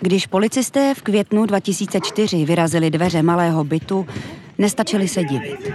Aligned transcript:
Když 0.00 0.26
policisté 0.26 0.94
v 0.94 1.02
květnu 1.02 1.46
2004 1.46 2.44
vyrazili 2.44 2.90
dveře 2.90 3.22
malého 3.22 3.64
bytu, 3.64 4.06
nestačili 4.58 5.08
se 5.08 5.24
divit. 5.24 5.70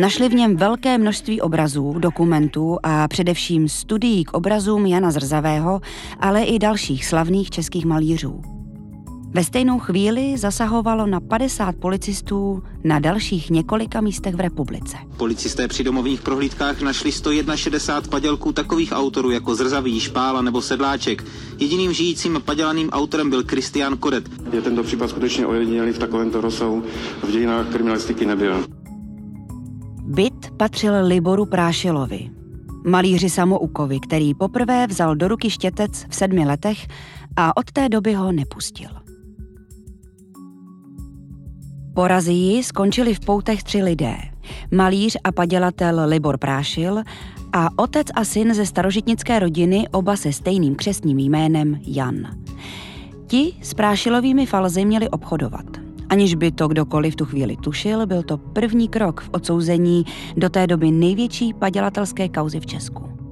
Našli 0.00 0.28
v 0.28 0.34
něm 0.34 0.56
velké 0.56 0.98
množství 0.98 1.40
obrazů, 1.40 1.98
dokumentů 1.98 2.78
a 2.82 3.08
především 3.08 3.68
studií 3.68 4.24
k 4.24 4.34
obrazům 4.34 4.86
Jana 4.86 5.10
Zrzavého, 5.10 5.80
ale 6.20 6.42
i 6.42 6.58
dalších 6.58 7.06
slavných 7.06 7.50
českých 7.50 7.84
malířů. 7.84 8.53
Ve 9.34 9.44
stejnou 9.44 9.78
chvíli 9.78 10.38
zasahovalo 10.38 11.06
na 11.06 11.20
50 11.20 11.76
policistů 11.76 12.62
na 12.84 12.98
dalších 12.98 13.50
několika 13.50 14.00
místech 14.00 14.34
v 14.34 14.40
republice. 14.40 14.96
Policisté 15.16 15.68
při 15.68 15.84
domovních 15.84 16.22
prohlídkách 16.22 16.80
našli 16.80 17.12
161 17.12 18.10
padělků 18.10 18.52
takových 18.52 18.92
autorů 18.92 19.30
jako 19.30 19.54
Zrzavý, 19.54 20.00
Špála 20.00 20.42
nebo 20.42 20.62
Sedláček. 20.62 21.24
Jediným 21.58 21.92
žijícím 21.92 22.42
padělaným 22.44 22.90
autorem 22.90 23.30
byl 23.30 23.42
Kristián 23.42 23.96
Kodet. 23.96 24.28
Je 24.52 24.62
tento 24.62 24.82
případ 24.82 25.10
skutečně 25.10 25.46
ojedinělý 25.46 25.92
v 25.92 25.98
takovémto 25.98 26.40
rozsahu 26.40 26.82
v 27.22 27.30
dějinách 27.30 27.68
kriminalistiky 27.68 28.26
nebyl. 28.26 28.66
Byt 30.02 30.50
patřil 30.56 30.92
Liboru 31.06 31.46
Prášilovi, 31.46 32.30
malíři 32.86 33.30
samoukovi, 33.30 34.00
který 34.00 34.34
poprvé 34.34 34.86
vzal 34.86 35.16
do 35.16 35.28
ruky 35.28 35.50
štětec 35.50 36.06
v 36.08 36.14
sedmi 36.14 36.46
letech 36.46 36.86
a 37.36 37.56
od 37.56 37.72
té 37.72 37.88
doby 37.88 38.14
ho 38.14 38.32
nepustil. 38.32 39.03
Po 41.94 42.08
razii 42.08 42.62
skončili 42.62 43.14
v 43.14 43.20
poutech 43.20 43.62
tři 43.62 43.82
lidé. 43.82 44.16
Malíř 44.70 45.16
a 45.24 45.32
padělatel 45.32 46.00
Libor 46.08 46.38
Prášil 46.38 47.02
a 47.52 47.68
otec 47.76 48.06
a 48.14 48.24
syn 48.24 48.54
ze 48.54 48.66
starožitnické 48.66 49.38
rodiny, 49.38 49.88
oba 49.92 50.16
se 50.16 50.32
stejným 50.32 50.74
křesním 50.74 51.18
jménem 51.18 51.80
Jan. 51.86 52.38
Ti 53.26 53.52
s 53.62 53.74
Prášilovými 53.74 54.46
falzy 54.46 54.84
měli 54.84 55.08
obchodovat. 55.08 55.64
Aniž 56.08 56.34
by 56.34 56.52
to 56.52 56.68
kdokoliv 56.68 57.16
tu 57.16 57.24
chvíli 57.24 57.56
tušil, 57.56 58.06
byl 58.06 58.22
to 58.22 58.36
první 58.38 58.88
krok 58.88 59.20
v 59.20 59.30
odsouzení 59.32 60.04
do 60.36 60.48
té 60.48 60.66
doby 60.66 60.90
největší 60.90 61.54
padělatelské 61.54 62.28
kauzy 62.28 62.60
v 62.60 62.66
Česku. 62.66 63.23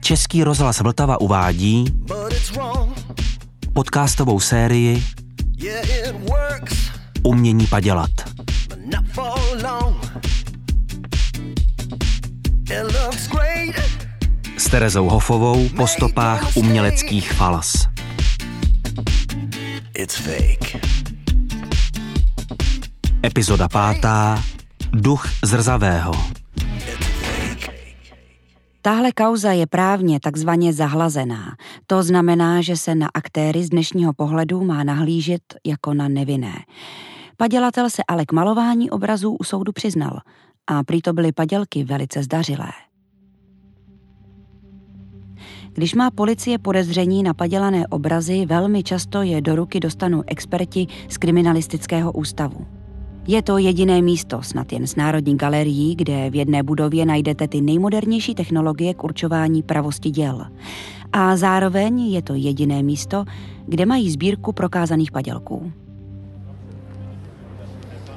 Český 0.00 0.44
rozhlas 0.44 0.80
Vltava 0.80 1.20
uvádí 1.20 1.84
podcastovou 3.72 4.40
sérii 4.40 5.04
Umění 7.22 7.66
padělat. 7.66 8.10
S 14.56 14.70
Terezou 14.70 15.08
Hofovou 15.08 15.68
po 15.68 15.86
stopách 15.86 16.56
uměleckých 16.56 17.32
falas. 17.32 17.88
Epizoda 23.24 23.68
pátá. 23.68 24.42
Duch 24.92 25.28
zrzavého. 25.44 26.39
Tahle 28.82 29.12
kauza 29.12 29.52
je 29.52 29.66
právně 29.66 30.20
takzvaně 30.20 30.72
zahlazená. 30.72 31.56
To 31.86 32.02
znamená, 32.02 32.60
že 32.60 32.76
se 32.76 32.94
na 32.94 33.08
aktéry 33.14 33.64
z 33.64 33.68
dnešního 33.68 34.12
pohledu 34.12 34.64
má 34.64 34.84
nahlížet 34.84 35.42
jako 35.66 35.94
na 35.94 36.08
nevinné. 36.08 36.54
Padělatel 37.36 37.90
se 37.90 38.02
ale 38.08 38.26
k 38.26 38.32
malování 38.32 38.90
obrazů 38.90 39.36
u 39.40 39.44
soudu 39.44 39.72
přiznal 39.72 40.20
a 40.66 40.84
prý 40.84 41.02
to 41.02 41.12
byly 41.12 41.32
padělky 41.32 41.84
velice 41.84 42.22
zdařilé. 42.22 42.70
Když 45.72 45.94
má 45.94 46.10
policie 46.10 46.58
podezření 46.58 47.22
na 47.22 47.34
padělané 47.34 47.86
obrazy, 47.86 48.46
velmi 48.46 48.82
často 48.82 49.22
je 49.22 49.40
do 49.40 49.56
ruky 49.56 49.80
dostanou 49.80 50.22
experti 50.26 50.86
z 51.08 51.18
kriminalistického 51.18 52.12
ústavu. 52.12 52.79
Je 53.26 53.42
to 53.42 53.58
jediné 53.58 54.02
místo, 54.02 54.42
snad 54.42 54.72
jen 54.72 54.86
s 54.86 54.96
Národní 54.96 55.36
galerií, 55.36 55.96
kde 55.96 56.30
v 56.30 56.34
jedné 56.34 56.62
budově 56.62 57.06
najdete 57.06 57.48
ty 57.48 57.60
nejmodernější 57.60 58.34
technologie 58.34 58.94
k 58.94 59.04
určování 59.04 59.62
pravosti 59.62 60.10
děl. 60.10 60.44
A 61.12 61.36
zároveň 61.36 62.00
je 62.00 62.22
to 62.22 62.34
jediné 62.34 62.82
místo, 62.82 63.24
kde 63.66 63.86
mají 63.86 64.10
sbírku 64.10 64.52
prokázaných 64.52 65.12
padělků. 65.12 65.72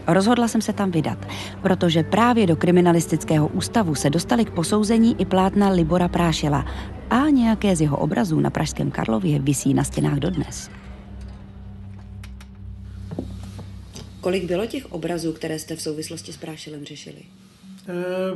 Rozhodla 0.08 0.48
jsem 0.48 0.62
se 0.62 0.74
tam 0.74 0.92
vydat, 0.92 1.18
protože 1.62 2.04
právě 2.04 2.48
do 2.48 2.56
kriminalistického 2.56 3.48
ústavu 3.48 3.96
se 3.96 4.10
dostali 4.10 4.46
k 4.46 4.52
posouzení 4.52 5.22
i 5.22 5.26
plátna 5.26 5.70
Libora 5.70 6.08
Prášela 6.08 6.66
a 7.10 7.30
nějaké 7.30 7.76
z 7.76 7.82
jeho 7.82 7.98
obrazů 7.98 8.40
na 8.40 8.50
Pražském 8.50 8.92
Karlově 8.92 9.40
visí 9.40 9.74
na 9.74 9.84
stěnách 9.84 10.20
dodnes. 10.20 10.70
Kolik 14.24 14.46
bylo 14.46 14.66
těch 14.66 14.92
obrazů, 14.92 15.34
které 15.34 15.60
jste 15.60 15.76
v 15.76 15.82
souvislosti 15.82 16.34
s 16.34 16.38
Prášilem 16.38 16.86
řešili? 16.86 17.18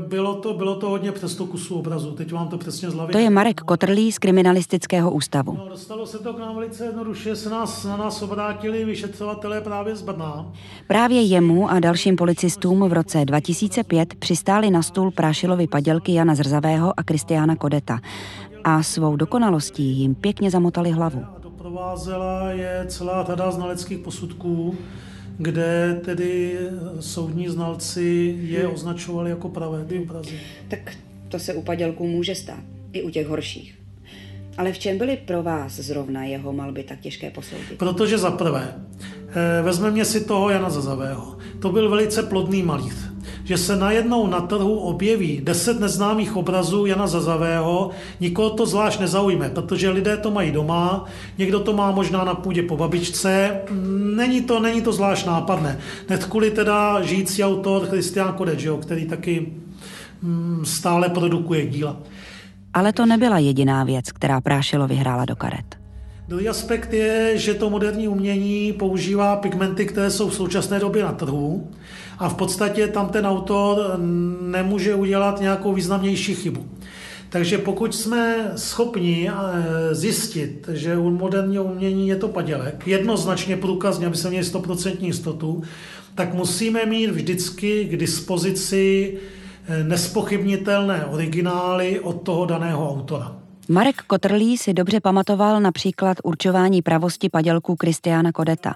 Bylo 0.07 0.35
to, 0.35 0.53
bylo 0.53 0.75
to 0.75 0.89
hodně 0.89 1.11
přes 1.11 1.31
100 1.31 1.45
kusů 1.45 1.75
obrazu, 1.75 2.11
teď 2.11 2.31
vám 2.31 2.47
to 2.47 2.57
přesně 2.57 2.89
z 2.89 2.93
hlavy. 2.93 3.11
To 3.11 3.17
je 3.19 3.29
Marek 3.29 3.61
Kotrlý 3.61 4.11
z 4.11 4.19
Kriminalistického 4.19 5.11
ústavu. 5.11 5.53
No, 5.57 5.69
dostalo 5.69 6.05
se 6.05 6.19
to 6.19 6.33
k 6.33 6.39
nám 6.39 6.55
velice 6.55 6.85
jednoduše, 6.85 7.35
se 7.35 7.49
nás, 7.49 7.83
na 7.83 7.97
nás 7.97 8.21
obrátili 8.21 8.85
vyšetřovatelé 8.85 9.61
právě 9.61 9.95
z 9.95 10.01
Brna. 10.01 10.53
Právě 10.87 11.21
jemu 11.21 11.69
a 11.69 11.79
dalším 11.79 12.15
policistům 12.15 12.89
v 12.89 12.93
roce 12.93 13.25
2005 13.25 14.15
přistály 14.15 14.71
na 14.71 14.81
stůl 14.81 15.11
Prášilovy 15.11 15.67
padělky 15.67 16.13
Jana 16.13 16.35
Zrzavého 16.35 16.99
a 16.99 17.03
Kristiána 17.03 17.55
Kodeta 17.55 17.99
a 18.63 18.83
svou 18.83 19.15
dokonalostí 19.15 19.83
jim 19.83 20.15
pěkně 20.15 20.51
zamotali 20.51 20.91
hlavu. 20.91 21.25
A 21.35 21.39
doprovázela 21.39 22.51
je 22.51 22.85
celá 22.87 23.23
řada 23.23 23.51
znaleckých 23.51 23.99
posudků, 23.99 24.75
kde 25.37 26.01
tedy 26.05 26.57
soudní 26.99 27.47
znalci 27.47 28.35
je 28.41 28.67
označovali 28.67 29.29
jako 29.29 29.49
pravé 29.49 29.85
ty 29.85 29.99
obrazy. 29.99 30.39
Tak 30.67 30.97
to 31.29 31.39
se 31.39 31.53
u 31.53 31.61
padělků 31.61 32.07
může 32.07 32.35
stát, 32.35 32.63
i 32.93 33.01
u 33.01 33.09
těch 33.09 33.27
horších. 33.27 33.79
Ale 34.57 34.73
v 34.73 34.79
čem 34.79 34.97
byly 34.97 35.17
pro 35.17 35.43
vás 35.43 35.73
zrovna 35.73 36.23
jeho 36.23 36.53
malby 36.53 36.83
tak 36.83 36.99
těžké 36.99 37.31
posoudit? 37.31 37.77
Protože 37.77 38.17
za 38.17 38.31
prvé, 38.31 38.75
vezmeme 39.63 40.05
si 40.05 40.25
toho 40.25 40.49
Jana 40.49 40.69
Zazavého. 40.69 41.37
To 41.61 41.71
byl 41.71 41.89
velice 41.89 42.23
plodný 42.23 42.63
malíř. 42.63 43.06
Že 43.47 43.57
se 43.57 43.75
najednou 43.75 44.27
na 44.27 44.41
trhu 44.41 44.79
objeví 44.79 45.39
deset 45.43 45.79
neznámých 45.79 46.35
obrazů 46.35 46.85
Jana 46.85 47.07
Zazavého, 47.07 47.89
nikoho 48.19 48.49
to 48.49 48.65
zvlášť 48.65 48.99
nezaujme, 48.99 49.49
protože 49.49 49.89
lidé 49.89 50.17
to 50.17 50.31
mají 50.31 50.51
doma, 50.51 51.05
někdo 51.37 51.59
to 51.59 51.73
má 51.73 51.91
možná 51.91 52.23
na 52.23 52.35
půdě 52.35 52.63
po 52.63 52.77
babičce, 52.77 53.61
není 54.15 54.41
to, 54.41 54.59
není 54.59 54.81
to 54.81 54.91
zvlášť 54.91 55.25
nápadné. 55.25 55.79
Hned 56.07 56.25
kvůli 56.25 56.51
teda 56.51 57.01
žijící 57.01 57.43
autor 57.43 57.85
Christian 57.85 58.33
Kodeč, 58.33 58.63
jo, 58.63 58.77
který 58.77 59.05
taky 59.05 59.47
mm, 60.21 60.65
stále 60.65 61.09
produkuje 61.09 61.67
díla. 61.67 61.97
Ale 62.73 62.93
to 62.93 63.05
nebyla 63.05 63.39
jediná 63.39 63.83
věc, 63.83 64.11
která 64.11 64.41
Prášilo 64.41 64.87
vyhrála 64.87 65.25
do 65.25 65.35
karet. 65.35 65.76
Druhý 66.27 66.49
aspekt 66.49 66.93
je, 66.93 67.37
že 67.37 67.53
to 67.53 67.69
moderní 67.69 68.07
umění 68.07 68.73
používá 68.73 69.35
pigmenty, 69.35 69.85
které 69.85 70.11
jsou 70.11 70.29
v 70.29 70.35
současné 70.35 70.79
době 70.79 71.03
na 71.03 71.11
trhu 71.11 71.71
a 72.19 72.29
v 72.29 72.35
podstatě 72.35 72.87
tam 72.87 73.09
ten 73.09 73.25
autor 73.25 73.99
nemůže 74.41 74.95
udělat 74.95 75.41
nějakou 75.41 75.73
významnější 75.73 76.35
chybu. 76.35 76.65
Takže 77.29 77.57
pokud 77.57 77.95
jsme 77.95 78.51
schopni 78.55 79.31
zjistit, 79.91 80.69
že 80.73 80.97
u 80.97 81.09
moderního 81.09 81.63
umění 81.63 82.07
je 82.07 82.15
to 82.15 82.27
padělek, 82.27 82.87
jednoznačně 82.87 83.57
průkazně, 83.57 84.07
aby 84.07 84.17
se 84.17 84.29
měli 84.29 84.45
100% 84.45 84.97
jistotu, 84.99 85.63
tak 86.15 86.33
musíme 86.33 86.85
mít 86.85 87.09
vždycky 87.09 87.85
k 87.85 87.97
dispozici 87.97 89.17
nespochybnitelné 89.83 91.05
originály 91.05 91.99
od 91.99 92.21
toho 92.21 92.45
daného 92.45 92.89
autora. 92.89 93.46
Marek 93.69 94.01
Kotrlý 94.07 94.57
si 94.57 94.73
dobře 94.73 94.99
pamatoval 94.99 95.61
například 95.61 96.17
určování 96.23 96.81
pravosti 96.81 97.29
padělků 97.29 97.75
Kristiána 97.75 98.31
Kodeta. 98.31 98.75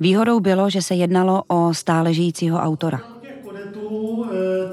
Výhodou 0.00 0.40
bylo, 0.40 0.70
že 0.70 0.82
se 0.82 0.94
jednalo 0.94 1.42
o 1.48 1.74
stále 1.74 2.14
žijícího 2.14 2.58
autora. 2.58 3.00
Těch 3.20 3.34
kodetů 3.44 4.26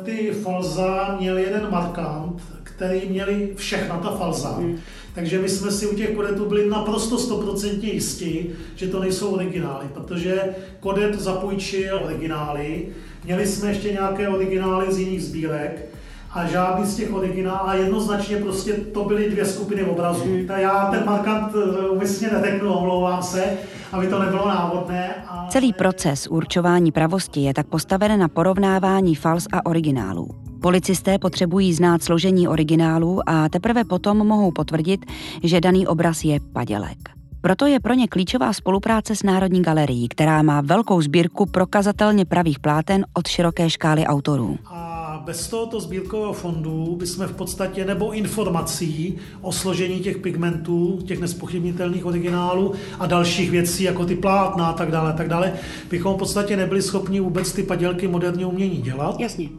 ty 0.03 0.31
falza 0.31 1.17
měl 1.19 1.37
jeden 1.37 1.67
markant, 1.71 2.41
který 2.63 3.09
měli 3.09 3.53
všechna 3.55 3.97
ta 3.97 4.09
falza. 4.09 4.49
Hmm. 4.49 4.77
Takže 5.15 5.39
my 5.39 5.49
jsme 5.49 5.71
si 5.71 5.87
u 5.87 5.95
těch 5.95 6.15
kodetů 6.15 6.45
byli 6.45 6.69
naprosto 6.69 7.17
stoprocentně 7.17 7.93
jistí, 7.93 8.49
že 8.75 8.87
to 8.87 8.99
nejsou 8.99 9.29
originály, 9.29 9.85
protože 9.93 10.55
kodet 10.79 11.19
zapůjčil 11.19 11.99
originály. 12.03 12.87
Měli 13.23 13.47
jsme 13.47 13.69
ještě 13.69 13.91
nějaké 13.91 14.29
originály 14.29 14.93
z 14.93 14.99
jiných 14.99 15.23
sbírek 15.23 15.88
a 16.31 16.45
žádný 16.45 16.85
z 16.85 16.95
těch 16.95 17.13
originálů 17.13 17.69
a 17.69 17.73
jednoznačně 17.73 18.37
prostě 18.37 18.73
to 18.73 19.03
byly 19.03 19.29
dvě 19.29 19.45
skupiny 19.45 19.83
obrazů. 19.83 20.23
Hmm. 20.23 20.47
Já 20.57 20.91
ten 20.91 21.03
markant 21.05 21.53
umyslně 21.89 22.29
neteknu, 22.31 22.73
omlouvám 22.73 23.23
se, 23.23 23.43
aby 23.91 24.07
to 24.07 24.19
nebylo 24.19 24.47
návodné. 24.47 25.15
A 25.27 25.47
Celý 25.49 25.73
proces 25.73 26.27
určování 26.27 26.91
pravosti 26.91 27.39
je 27.41 27.53
tak 27.53 27.67
postaven 27.67 28.19
na 28.19 28.27
porovnávání 28.27 29.15
fals 29.15 29.47
a 29.53 29.65
originálů. 29.65 30.29
Policisté 30.61 31.19
potřebují 31.19 31.73
znát 31.73 32.03
složení 32.03 32.47
originálu 32.47 33.29
a 33.29 33.49
teprve 33.49 33.83
potom 33.83 34.17
mohou 34.17 34.51
potvrdit, 34.51 35.05
že 35.43 35.61
daný 35.61 35.87
obraz 35.87 36.23
je 36.23 36.39
padělek. 36.53 36.97
Proto 37.41 37.65
je 37.65 37.79
pro 37.79 37.93
ně 37.93 38.07
klíčová 38.07 38.53
spolupráce 38.53 39.15
s 39.15 39.23
Národní 39.23 39.61
galerií, 39.61 40.07
která 40.07 40.41
má 40.41 40.61
velkou 40.61 41.01
sbírku 41.01 41.45
prokazatelně 41.45 42.25
pravých 42.25 42.59
pláten 42.59 43.05
od 43.13 43.27
široké 43.27 43.69
škály 43.69 44.05
autorů. 44.05 44.57
A 44.65 44.98
bez 45.29 45.47
tohoto 45.47 45.79
sbírkového 45.79 46.33
fondu 46.33 46.95
bychom 46.95 47.27
v 47.27 47.35
podstatě, 47.35 47.85
nebo 47.85 48.11
informací 48.11 49.17
o 49.41 49.51
složení 49.51 49.99
těch 49.99 50.17
pigmentů, 50.17 50.99
těch 51.05 51.19
nespochybnitelných 51.19 52.05
originálů 52.05 52.73
a 52.99 53.05
dalších 53.05 53.51
věcí, 53.51 53.83
jako 53.83 54.05
ty 54.05 54.15
plátna 54.15 54.67
a 54.67 54.73
tak 54.73 54.91
dále, 54.91 55.13
tak 55.13 55.27
dále, 55.29 55.53
bychom 55.89 56.13
v 56.15 56.17
podstatě 56.17 56.57
nebyli 56.57 56.81
schopni 56.81 57.19
vůbec 57.19 57.53
ty 57.53 57.63
padělky 57.63 58.07
moderního 58.07 58.49
umění 58.49 58.77
dělat. 58.81 59.19
Jasně. 59.19 59.49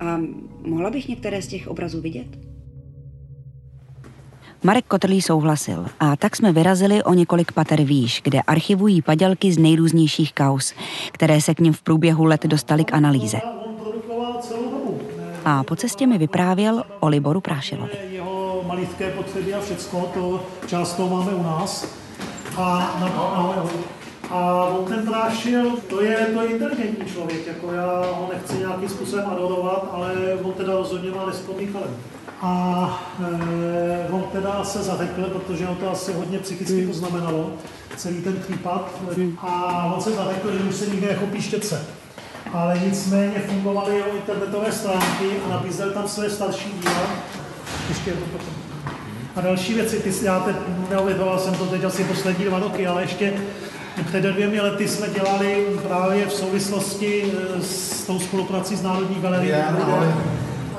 A 0.00 0.20
mohla 0.66 0.90
bych 0.90 1.08
některé 1.08 1.42
z 1.42 1.46
těch 1.46 1.68
obrazů 1.68 2.00
vidět? 2.00 2.26
Marek 4.62 4.84
Kotrlý 4.84 5.22
souhlasil 5.22 5.86
a 6.00 6.16
tak 6.16 6.36
jsme 6.36 6.52
vyrazili 6.52 7.02
o 7.02 7.14
několik 7.14 7.52
pater 7.52 7.82
výš, 7.82 8.20
kde 8.24 8.40
archivují 8.42 9.02
padělky 9.02 9.52
z 9.52 9.58
nejrůznějších 9.58 10.32
kaus, 10.32 10.72
které 11.12 11.40
se 11.40 11.54
k 11.54 11.60
ním 11.60 11.72
v 11.72 11.82
průběhu 11.82 12.24
let 12.24 12.46
dostaly 12.46 12.84
k 12.84 12.94
analýze. 12.94 13.59
A 15.44 15.64
po 15.64 15.76
cestě 15.76 16.06
mi 16.06 16.18
vyprávěl 16.18 16.82
o 17.00 17.08
Liboru 17.08 17.40
Prášilovi. 17.40 17.92
Jeho 18.10 18.62
malické 18.66 19.10
potřeby 19.10 19.54
a 19.54 19.60
všecko, 19.60 20.10
to 20.14 20.42
část 20.66 20.94
toho 20.94 21.16
máme 21.16 21.32
u 21.32 21.42
nás. 21.42 21.86
A, 22.56 22.96
na, 23.00 23.06
na, 23.08 23.64
a 24.30 24.64
on 24.64 24.84
ten 24.84 25.06
Prášil, 25.06 25.70
to 25.88 26.02
je, 26.02 26.16
to 26.34 26.42
je 26.42 26.48
inteligentní 26.48 27.12
člověk, 27.12 27.46
jako 27.46 27.72
já 27.72 28.04
ho 28.12 28.28
nechci 28.32 28.58
nějakým 28.58 28.88
způsobem 28.88 29.24
adorovat, 29.30 29.88
ale 29.92 30.12
on 30.42 30.52
teda 30.52 30.72
rozhodně 30.72 31.10
má 31.10 31.26
nesplný 31.26 31.66
talent. 31.66 31.96
A 32.42 33.12
e, 33.20 34.08
on 34.12 34.24
teda 34.32 34.64
se 34.64 34.82
zařekl, 34.82 35.22
protože 35.22 35.66
ho 35.66 35.74
to 35.74 35.90
asi 35.90 36.12
hodně 36.12 36.38
psychicky 36.38 36.86
poznamenalo, 36.86 37.50
celý 37.96 38.22
ten 38.22 38.36
případ. 38.36 38.90
A 39.38 39.84
on 39.94 40.00
se 40.00 40.10
zařekl, 40.10 40.52
že 40.52 40.64
už 40.64 40.74
se 40.74 40.86
nikdy 40.86 41.06
nechopí 41.06 41.42
štětce. 41.42 41.86
Ale 42.52 42.78
nicméně 42.84 43.42
fungovaly 43.48 43.96
jeho 43.96 44.16
internetové 44.16 44.72
stránky 44.72 45.26
a 45.46 45.48
nabízel 45.48 45.90
tam 45.90 46.08
své 46.08 46.30
starší 46.30 46.70
díla. 46.80 47.10
Ještě 47.88 48.10
to 48.10 48.24
potom. 48.24 48.54
A 49.36 49.40
další 49.40 49.74
věci, 49.74 50.00
ty, 50.00 50.12
já 50.24 50.40
teď 50.40 50.56
jsem 51.38 51.54
to 51.54 51.66
teď 51.66 51.84
asi 51.84 52.04
poslední 52.04 52.44
dva 52.44 52.58
roky, 52.58 52.86
ale 52.86 53.02
ještě 53.02 53.32
před 54.06 54.22
dvěmi 54.22 54.60
lety 54.60 54.88
jsme 54.88 55.08
dělali 55.08 55.66
právě 55.88 56.26
v 56.26 56.32
souvislosti 56.32 57.24
e, 57.58 57.62
s 57.62 58.06
tou 58.06 58.18
spoluprací 58.18 58.76
s 58.76 58.82
Národní 58.82 59.22
galerií, 59.22 59.52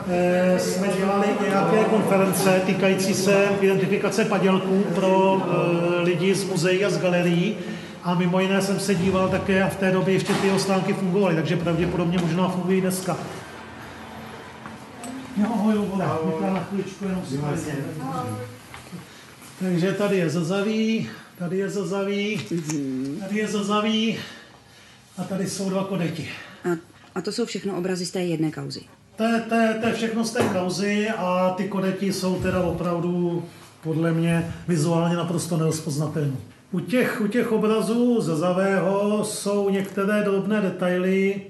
kde 0.06 0.56
jsme 0.60 0.88
dělali 0.98 1.28
nějaké 1.50 1.84
konference 1.84 2.62
týkající 2.66 3.14
se 3.14 3.48
identifikace 3.62 4.26
padělků 4.26 4.84
pro 4.96 5.42
e, 5.42 6.02
lidi 6.02 6.36
z 6.36 6.44
muzeí 6.44 6.86
a 6.86 6.90
z 6.90 6.98
galerií. 6.98 7.58
A 8.04 8.16
mimo 8.16 8.40
jiné 8.40 8.62
jsem 8.62 8.80
se 8.80 8.96
díval 8.96 9.30
také 9.30 9.64
a 9.64 9.70
v 9.70 9.76
té 9.76 9.92
době 9.92 10.14
ještě 10.14 10.34
ty 10.34 10.60
stránky 10.60 10.94
fungovaly, 10.94 11.36
takže 11.36 11.58
pravděpodobně 11.58 12.18
možná 12.18 12.50
fungují 12.50 12.82
dneska. 12.82 13.18
Jo, 15.38 15.48
ahoj, 15.54 15.74
ahoj. 16.04 16.54
na 16.54 16.60
chvíličku 16.60 17.06
jenom 17.06 17.24
Takže 19.60 19.92
tady 19.92 20.18
je 20.18 20.30
zazaví, 20.30 21.10
tady 21.38 21.58
je 21.58 21.70
zazaví, 21.70 22.42
tady 23.20 23.38
je 23.38 23.48
zazaví 23.48 24.18
a 25.18 25.24
tady 25.24 25.50
jsou 25.50 25.70
dva 25.70 25.84
kodeti. 25.84 26.30
A, 26.64 26.78
a 27.16 27.22
to 27.22 27.32
jsou 27.32 27.46
všechno 27.46 27.78
obrazy 27.78 28.06
z 28.06 28.12
té 28.12 28.24
jedné 28.24 28.52
kauzy. 28.52 28.82
To 29.16 29.24
je, 29.24 29.42
to, 29.42 29.56
je, 29.56 29.74
to 29.74 29.88
je 29.88 29.94
všechno 29.94 30.26
z 30.26 30.32
té 30.32 30.44
kauzy 30.44 31.10
a 31.10 31.54
ty 31.58 31.68
kodeti 31.68 32.14
jsou 32.14 32.42
teda 32.42 32.62
opravdu 32.62 33.44
podle 33.84 34.12
mě 34.12 34.54
vizuálně 34.68 35.16
naprosto 35.16 35.58
nerozpoznatelné. 35.58 36.38
U 36.72 36.80
těch, 36.80 37.22
u 37.22 37.28
těch 37.28 37.52
obrazů 37.52 38.22
ze 38.22 38.36
Zavého 38.36 39.24
jsou 39.26 39.70
některé 39.70 40.24
drobné 40.24 40.62
detaily, 40.62 41.42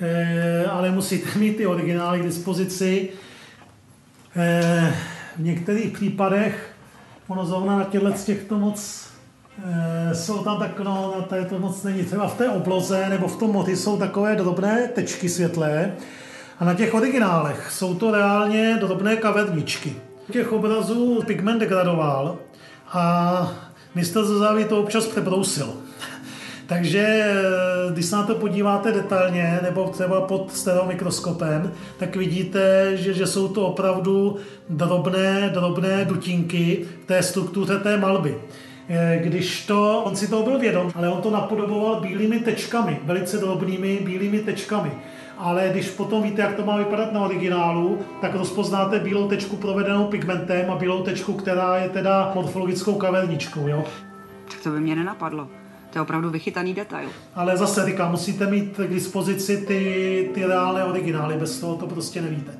eh, 0.00 0.66
ale 0.66 0.90
musíte 0.90 1.28
mít 1.38 1.56
ty 1.56 1.66
originály 1.66 2.20
k 2.20 2.22
dispozici. 2.22 3.08
Eh, 4.36 4.94
v 5.36 5.42
některých 5.42 5.92
případech 5.92 6.74
ono 7.28 7.46
zrovna 7.46 7.78
na 7.78 7.84
těchto 7.84 8.12
z 8.12 8.24
těchto 8.24 8.58
moc 8.58 9.08
eh, 9.64 10.14
jsou 10.14 10.44
tam 10.44 10.58
tak, 10.58 10.80
no, 10.80 11.14
na 11.30 11.44
to 11.44 11.58
moc 11.58 11.82
není. 11.82 12.04
Třeba 12.04 12.28
v 12.28 12.38
té 12.38 12.48
obloze 12.48 13.08
nebo 13.08 13.28
v 13.28 13.38
tom 13.38 13.52
moty 13.52 13.76
jsou 13.76 13.96
takové 13.98 14.36
drobné 14.36 14.88
tečky 14.94 15.28
světlé 15.28 15.92
a 16.58 16.64
na 16.64 16.74
těch 16.74 16.94
originálech 16.94 17.70
jsou 17.70 17.94
to 17.94 18.10
reálně 18.10 18.76
drobné 18.80 19.16
kavedničky. 19.16 19.96
Těch 20.30 20.52
obrazů 20.52 21.22
pigment 21.26 21.60
degradoval 21.60 22.38
a 22.92 23.71
mistr 23.94 24.24
Zazáví 24.24 24.64
to 24.64 24.80
občas 24.80 25.06
přebrousil. 25.06 25.68
Takže 26.66 27.34
když 27.92 28.06
se 28.06 28.16
na 28.16 28.22
to 28.22 28.34
podíváte 28.34 28.92
detailně, 28.92 29.60
nebo 29.62 29.88
třeba 29.88 30.20
pod 30.20 30.52
stereomikroskopem, 30.52 31.72
tak 31.98 32.16
vidíte, 32.16 32.96
že, 32.96 33.14
že 33.14 33.26
jsou 33.26 33.48
to 33.48 33.66
opravdu 33.66 34.36
drobné, 34.68 35.50
drobné 35.54 36.04
dutinky 36.04 36.84
v 37.04 37.06
té 37.06 37.22
struktuře 37.22 37.78
té 37.78 37.96
malby. 37.96 38.36
Když 39.16 39.66
to, 39.66 40.02
on 40.04 40.16
si 40.16 40.28
toho 40.28 40.42
byl 40.42 40.58
vědom, 40.58 40.92
ale 40.94 41.08
on 41.08 41.22
to 41.22 41.30
napodoboval 41.30 42.00
bílými 42.00 42.38
tečkami, 42.38 43.00
velice 43.04 43.38
drobnými 43.38 43.98
bílými 44.04 44.38
tečkami 44.38 44.90
ale 45.42 45.68
když 45.72 45.90
potom 45.90 46.22
víte, 46.22 46.42
jak 46.42 46.54
to 46.54 46.64
má 46.64 46.76
vypadat 46.76 47.12
na 47.12 47.20
originálu, 47.20 47.98
tak 48.20 48.34
rozpoznáte 48.34 48.98
bílou 48.98 49.28
tečku 49.28 49.56
provedenou 49.56 50.04
pigmentem 50.04 50.70
a 50.70 50.76
bílou 50.76 51.02
tečku, 51.02 51.32
která 51.32 51.76
je 51.76 51.88
teda 51.88 52.32
morfologickou 52.34 52.94
kaverničkou. 52.94 53.68
Jo? 53.68 53.84
Tak 54.50 54.62
to 54.62 54.70
by 54.70 54.80
mě 54.80 54.96
nenapadlo. 54.96 55.48
To 55.90 55.98
je 55.98 56.02
opravdu 56.02 56.30
vychytaný 56.30 56.74
detail. 56.74 57.08
Ale 57.34 57.56
zase 57.56 57.86
říkám, 57.86 58.10
musíte 58.10 58.46
mít 58.46 58.76
k 58.76 58.90
dispozici 58.90 59.56
ty, 59.66 60.30
ty 60.34 60.46
reálné 60.46 60.84
originály, 60.84 61.36
bez 61.36 61.60
toho 61.60 61.76
to 61.76 61.86
prostě 61.86 62.22
nevíte. 62.22 62.52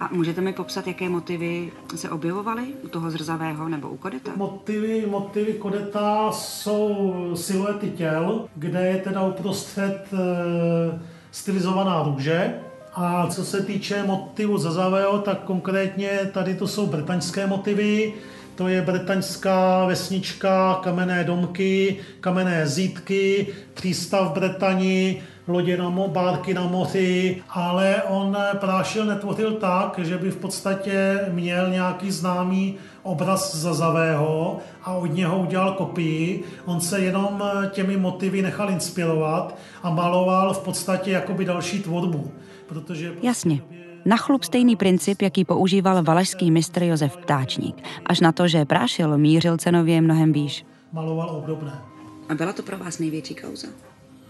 A 0.00 0.08
můžete 0.12 0.40
mi 0.40 0.52
popsat, 0.52 0.86
jaké 0.86 1.08
motivy 1.08 1.72
se 1.94 2.10
objevovaly 2.10 2.62
u 2.82 2.88
toho 2.88 3.10
zrzavého 3.10 3.68
nebo 3.68 3.88
u 3.88 3.96
kodeta? 3.96 4.32
Motivy, 4.36 5.06
motivy 5.06 5.52
kodeta 5.52 6.32
jsou 6.32 7.14
siluety 7.34 7.90
těl, 7.90 8.44
kde 8.54 8.86
je 8.86 8.96
teda 8.96 9.22
uprostřed 9.22 10.04
e, 10.12 11.17
stylizovaná 11.38 12.02
růže. 12.02 12.54
A 12.94 13.26
co 13.26 13.44
se 13.44 13.62
týče 13.62 14.02
motivu 14.02 14.58
Zazavého, 14.58 15.18
tak 15.18 15.40
konkrétně 15.42 16.10
tady 16.32 16.54
to 16.54 16.68
jsou 16.68 16.86
bretaňské 16.86 17.46
motivy, 17.46 18.12
to 18.54 18.68
je 18.68 18.82
bretaňská 18.82 19.86
vesnička, 19.86 20.80
kamenné 20.82 21.24
domky, 21.24 21.96
kamenné 22.20 22.66
zítky, 22.66 23.46
přístav 23.74 24.30
v 24.30 24.34
Bretani, 24.34 25.22
lodě 25.48 25.76
na 25.76 25.90
mo, 25.90 26.08
bárky 26.08 26.54
na 26.54 26.66
moři, 26.66 27.42
ale 27.48 28.02
on 28.02 28.36
prášil 28.52 29.04
netvořil 29.04 29.52
tak, 29.52 29.98
že 29.98 30.18
by 30.18 30.30
v 30.30 30.36
podstatě 30.36 31.20
měl 31.30 31.70
nějaký 31.70 32.10
známý 32.10 32.74
obraz 33.02 33.54
Zazavého 33.54 34.58
a 34.82 34.92
od 34.92 35.06
něho 35.06 35.38
udělal 35.38 35.72
kopii. 35.72 36.44
On 36.64 36.80
se 36.80 37.00
jenom 37.00 37.42
těmi 37.70 37.96
motivy 37.96 38.42
nechal 38.42 38.70
inspirovat 38.70 39.58
a 39.82 39.90
maloval 39.90 40.54
v 40.54 40.58
podstatě 40.58 41.10
jakoby 41.10 41.44
další 41.44 41.82
tvorbu. 41.82 42.30
Protože 42.66 43.12
Jasně. 43.22 43.62
Na 44.04 44.16
chlup 44.16 44.44
stejný 44.44 44.76
princip, 44.76 45.22
jaký 45.22 45.44
používal 45.44 46.02
valašský 46.02 46.50
mistr 46.50 46.82
Josef 46.82 47.16
Ptáčník. 47.16 47.82
Až 48.06 48.20
na 48.20 48.32
to, 48.32 48.48
že 48.48 48.64
prášil, 48.64 49.18
mířil 49.18 49.56
cenově 49.56 50.00
mnohem 50.00 50.32
výš. 50.32 50.66
Maloval 50.92 51.30
obdobné. 51.30 51.82
A 52.28 52.34
byla 52.34 52.52
to 52.52 52.62
pro 52.62 52.78
vás 52.78 52.98
největší 52.98 53.34
kauza? 53.34 53.68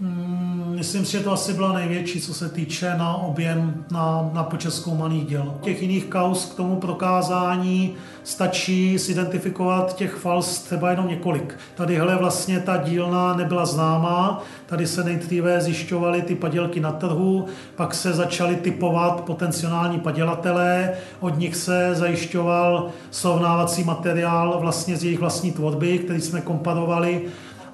Hmm, 0.00 0.72
myslím 0.76 1.04
si, 1.04 1.12
že 1.12 1.20
to 1.20 1.32
asi 1.32 1.52
byla 1.52 1.72
největší, 1.72 2.20
co 2.20 2.34
se 2.34 2.48
týče 2.48 2.94
na 2.98 3.14
objem 3.14 3.84
na, 3.90 4.30
na 4.32 4.44
počeskoumaných 4.44 5.26
děl. 5.26 5.54
Těch 5.60 5.82
jiných 5.82 6.04
kaus 6.04 6.44
k 6.44 6.54
tomu 6.54 6.76
prokázání 6.76 7.94
stačí 8.24 8.98
identifikovat 9.08 9.96
těch 9.96 10.14
fals 10.14 10.58
třeba 10.58 10.90
jenom 10.90 11.08
několik. 11.08 11.58
Tadyhle 11.74 12.16
vlastně 12.16 12.60
ta 12.60 12.76
dílna 12.76 13.36
nebyla 13.36 13.66
známá, 13.66 14.42
tady 14.66 14.86
se 14.86 15.04
nejdříve 15.04 15.60
zjišťovaly 15.60 16.22
ty 16.22 16.34
padělky 16.34 16.80
na 16.80 16.92
trhu, 16.92 17.46
pak 17.76 17.94
se 17.94 18.12
začaly 18.12 18.56
typovat 18.56 19.20
potenciální 19.20 20.00
padělatelé, 20.00 20.92
od 21.20 21.38
nich 21.38 21.56
se 21.56 21.94
zajišťoval 21.94 22.88
srovnávací 23.10 23.84
materiál 23.84 24.58
vlastně 24.60 24.96
z 24.96 25.04
jejich 25.04 25.20
vlastní 25.20 25.52
tvorby, 25.52 25.98
který 25.98 26.20
jsme 26.20 26.40
komparovali 26.40 27.22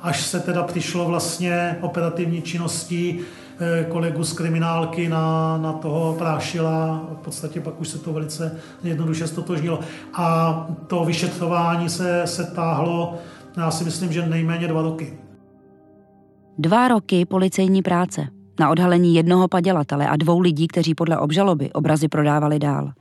až 0.04 0.23
se 0.23 0.40
teda 0.40 0.62
přišlo 0.62 1.04
vlastně 1.04 1.76
operativní 1.80 2.42
činností 2.42 3.20
eh, 3.20 3.84
kolegu 3.84 4.25
z 4.25 4.32
kriminálky 4.32 5.08
na, 5.08 5.58
na 5.58 5.73
toho 5.73 6.12
prášila, 6.12 7.06
v 7.20 7.25
podstatě 7.25 7.61
pak 7.61 7.80
už 7.80 7.88
se 7.88 7.99
to 7.99 8.12
velice 8.12 8.56
jednoduše 8.82 9.26
stotožnilo. 9.26 9.80
A 10.14 10.66
to 10.87 11.04
vyšetřování 11.04 11.88
se, 11.88 12.23
se 12.25 12.44
táhlo, 12.44 13.14
já 13.56 13.70
si 13.70 13.84
myslím, 13.84 14.12
že 14.12 14.26
nejméně 14.26 14.68
dva 14.68 14.82
roky. 14.82 15.18
Dva 16.58 16.88
roky 16.88 17.25
policejní 17.25 17.82
práce 17.82 18.28
na 18.61 18.70
odhalení 18.70 19.14
jednoho 19.14 19.49
padělatele 19.49 20.08
a 20.08 20.16
dvou 20.16 20.40
lidí, 20.40 20.68
kteří 20.68 20.94
podle 20.94 21.18
obžaloby 21.18 21.73
obrazy 21.73 22.08
prodávali 22.08 22.58
dál. 22.58 22.92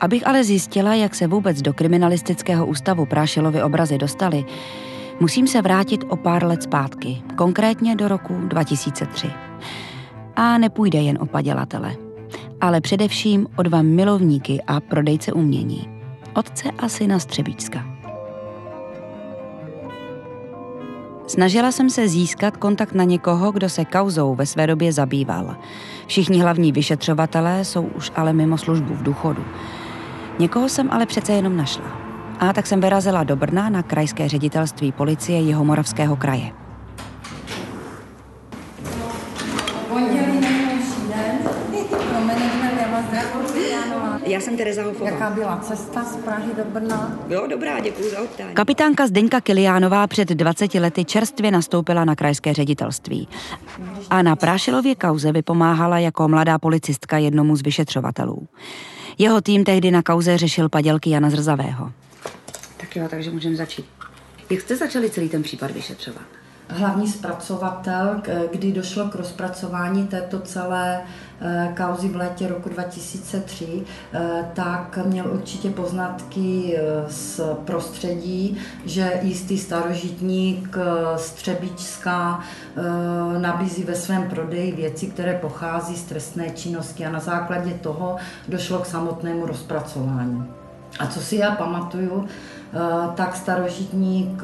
Abych 0.00 0.26
ale 0.26 0.44
zjistila, 0.44 0.94
jak 0.94 1.14
se 1.14 1.26
vůbec 1.26 1.62
do 1.62 1.72
kriminalistického 1.72 2.66
ústavu 2.66 3.06
Prášilovy 3.06 3.62
obrazy 3.62 3.98
dostali, 3.98 4.44
musím 5.22 5.46
se 5.46 5.62
vrátit 5.62 6.04
o 6.08 6.16
pár 6.16 6.44
let 6.44 6.62
zpátky, 6.62 7.22
konkrétně 7.36 7.96
do 7.96 8.08
roku 8.08 8.34
2003. 8.34 9.30
A 10.36 10.58
nepůjde 10.58 10.98
jen 10.98 11.18
o 11.20 11.26
padělatele, 11.26 11.96
ale 12.60 12.80
především 12.80 13.46
o 13.56 13.62
dva 13.62 13.82
milovníky 13.82 14.62
a 14.66 14.80
prodejce 14.80 15.32
umění. 15.32 15.88
Otce 16.34 16.70
a 16.78 16.88
syna 16.88 17.18
Střebíčska. 17.18 17.84
Snažila 21.26 21.72
jsem 21.72 21.90
se 21.90 22.08
získat 22.08 22.56
kontakt 22.56 22.92
na 22.92 23.04
někoho, 23.04 23.52
kdo 23.52 23.68
se 23.68 23.84
kauzou 23.84 24.34
ve 24.34 24.46
své 24.46 24.66
době 24.66 24.92
zabýval. 24.92 25.56
Všichni 26.06 26.40
hlavní 26.40 26.72
vyšetřovatelé 26.72 27.64
jsou 27.64 27.82
už 27.82 28.12
ale 28.16 28.32
mimo 28.32 28.58
službu 28.58 28.94
v 28.94 29.02
důchodu. 29.02 29.44
Někoho 30.38 30.68
jsem 30.68 30.90
ale 30.90 31.06
přece 31.06 31.32
jenom 31.32 31.56
našla. 31.56 32.11
A 32.42 32.52
tak 32.52 32.66
jsem 32.66 32.80
vyrazila 32.80 33.24
do 33.24 33.36
Brna 33.36 33.68
na 33.68 33.82
krajské 33.82 34.28
ředitelství 34.28 34.92
policie 34.92 35.40
Jihomoravského 35.40 36.16
kraje. 36.16 36.52
Já 44.26 44.40
jsem 44.40 44.56
Tereza 44.56 44.82
Hofová. 44.82 45.10
Jaká 45.10 45.30
byla 45.30 45.56
cesta 45.56 46.04
z 46.04 46.16
Prahy 46.16 46.50
do 46.56 46.64
Brna? 46.64 47.18
Jo, 47.28 47.46
dobrá, 47.50 47.80
děkuji 47.80 48.10
za 48.10 48.22
optání. 48.22 48.54
Kapitánka 48.54 49.06
Zdeňka 49.06 49.40
Kiliánová 49.40 50.06
před 50.06 50.28
20 50.28 50.74
lety 50.74 51.04
čerstvě 51.04 51.50
nastoupila 51.50 52.04
na 52.04 52.16
krajské 52.16 52.54
ředitelství. 52.54 53.28
A 54.10 54.22
na 54.22 54.36
Prášilově 54.36 54.94
kauze 54.94 55.32
vypomáhala 55.32 55.98
jako 55.98 56.28
mladá 56.28 56.58
policistka 56.58 57.18
jednomu 57.18 57.56
z 57.56 57.62
vyšetřovatelů. 57.62 58.48
Jeho 59.18 59.40
tým 59.40 59.64
tehdy 59.64 59.90
na 59.90 60.02
kauze 60.02 60.38
řešil 60.38 60.68
padělky 60.68 61.10
Jana 61.10 61.30
Zrzavého. 61.30 61.92
Tak 62.92 62.96
jo, 62.96 63.08
takže 63.08 63.30
můžeme 63.30 63.56
začít. 63.56 63.86
Jak 64.50 64.60
jste 64.60 64.76
začali 64.76 65.10
celý 65.10 65.28
ten 65.28 65.42
případ 65.42 65.70
vyšetřovat? 65.70 66.22
hlavní 66.72 67.08
zpracovatel, 67.08 68.22
kdy 68.52 68.72
došlo 68.72 69.08
k 69.08 69.14
rozpracování 69.14 70.06
této 70.06 70.40
celé 70.40 71.00
eh, 71.40 71.74
kauzy 71.76 72.08
v 72.08 72.16
létě 72.16 72.48
roku 72.48 72.68
2003, 72.68 73.82
eh, 74.12 74.20
tak 74.54 74.98
měl 75.04 75.32
určitě 75.32 75.70
poznatky 75.70 76.76
eh, 76.76 76.82
z 77.08 77.40
prostředí, 77.64 78.58
že 78.84 79.20
jistý 79.22 79.58
starožitník 79.58 80.76
Střebičská 81.16 82.40
nabízí 83.38 83.84
ve 83.84 83.94
svém 83.94 84.28
prodeji 84.28 84.72
věci, 84.72 85.06
které 85.06 85.34
pochází 85.34 85.96
z 85.96 86.02
trestné 86.02 86.50
činnosti 86.50 87.06
a 87.06 87.10
na 87.10 87.20
základě 87.20 87.74
toho 87.74 88.16
došlo 88.48 88.78
k 88.78 88.86
samotnému 88.86 89.46
rozpracování. 89.46 90.46
A 90.98 91.06
co 91.06 91.20
si 91.20 91.36
já 91.36 91.50
pamatuju, 91.50 92.28
tak 93.14 93.36
starožitník 93.36 94.42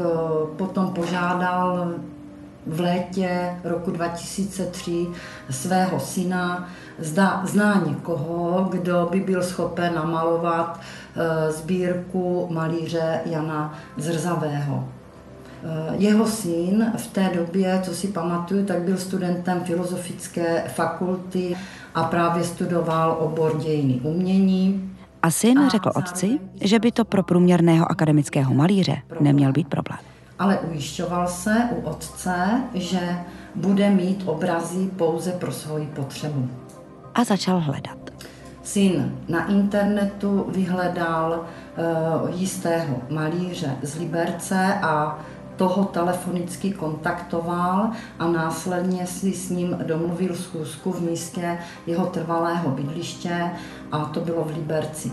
potom 0.57 0.93
požádal 0.93 1.95
v 2.69 2.81
létě 2.81 3.51
roku 3.65 3.91
2003 3.91 5.07
svého 5.51 6.01
syna, 6.01 6.69
zda 6.99 7.43
zná 7.45 7.83
někoho, 7.87 8.69
kdo 8.71 9.09
by 9.11 9.21
byl 9.21 9.43
schopen 9.43 9.95
namalovat 9.95 10.81
eh, 11.17 11.53
sbírku 11.53 12.47
malíře 12.51 13.21
Jana 13.25 13.79
Zrzavého. 13.97 14.89
Eh, 15.65 15.95
jeho 15.97 16.27
syn 16.27 16.93
v 16.97 17.07
té 17.07 17.31
době, 17.35 17.81
co 17.83 17.95
si 17.95 18.09
pamatuju, 18.09 18.67
tak 18.67 18.83
byl 18.83 18.97
studentem 18.97 19.61
filozofické 19.65 20.65
fakulty 20.69 21.57
a 21.95 22.05
právě 22.05 22.45
studoval 22.45 23.17
obor 23.21 23.57
dějiny 23.57 24.01
umění. 24.03 24.95
A 25.23 25.31
syn 25.31 25.69
řekl 25.71 25.91
otci, 25.95 26.39
že 26.61 26.79
by 26.79 26.93
to 26.93 27.05
pro 27.05 27.23
průměrného 27.23 27.91
akademického 27.91 28.55
malíře 28.55 28.97
neměl 29.21 29.53
být 29.53 29.69
problém 29.69 29.99
ale 30.39 30.59
ujišťoval 30.59 31.29
se 31.29 31.69
u 31.77 31.81
otce, 31.89 32.63
že 32.75 33.19
bude 33.55 33.91
mít 33.91 34.23
obrazy 34.27 34.91
pouze 34.97 35.33
pro 35.33 35.53
svoji 35.53 35.87
potřebu. 35.87 36.49
A 37.15 37.25
začal 37.25 37.61
hledat. 37.61 37.99
Syn 38.63 39.15
na 39.29 39.47
internetu 39.47 40.47
vyhledal 40.49 41.41
uh, 41.41 42.41
jistého 42.41 42.97
malíře 43.11 43.77
z 43.83 43.99
Liberce 43.99 44.75
a 44.83 45.19
toho 45.59 45.85
telefonicky 45.85 46.71
kontaktoval 46.73 47.91
a 48.19 48.29
následně 48.29 49.07
si 49.07 49.33
s 49.33 49.51
ním 49.51 49.79
domluvil 49.87 50.35
schůzku 50.35 50.93
v 50.93 51.01
místě 51.01 51.59
jeho 51.87 52.07
trvalého 52.07 52.71
bydliště 52.71 53.51
a 53.93 54.05
to 54.05 54.21
bylo 54.21 54.45
v 54.45 54.57
Liberci. 54.57 55.13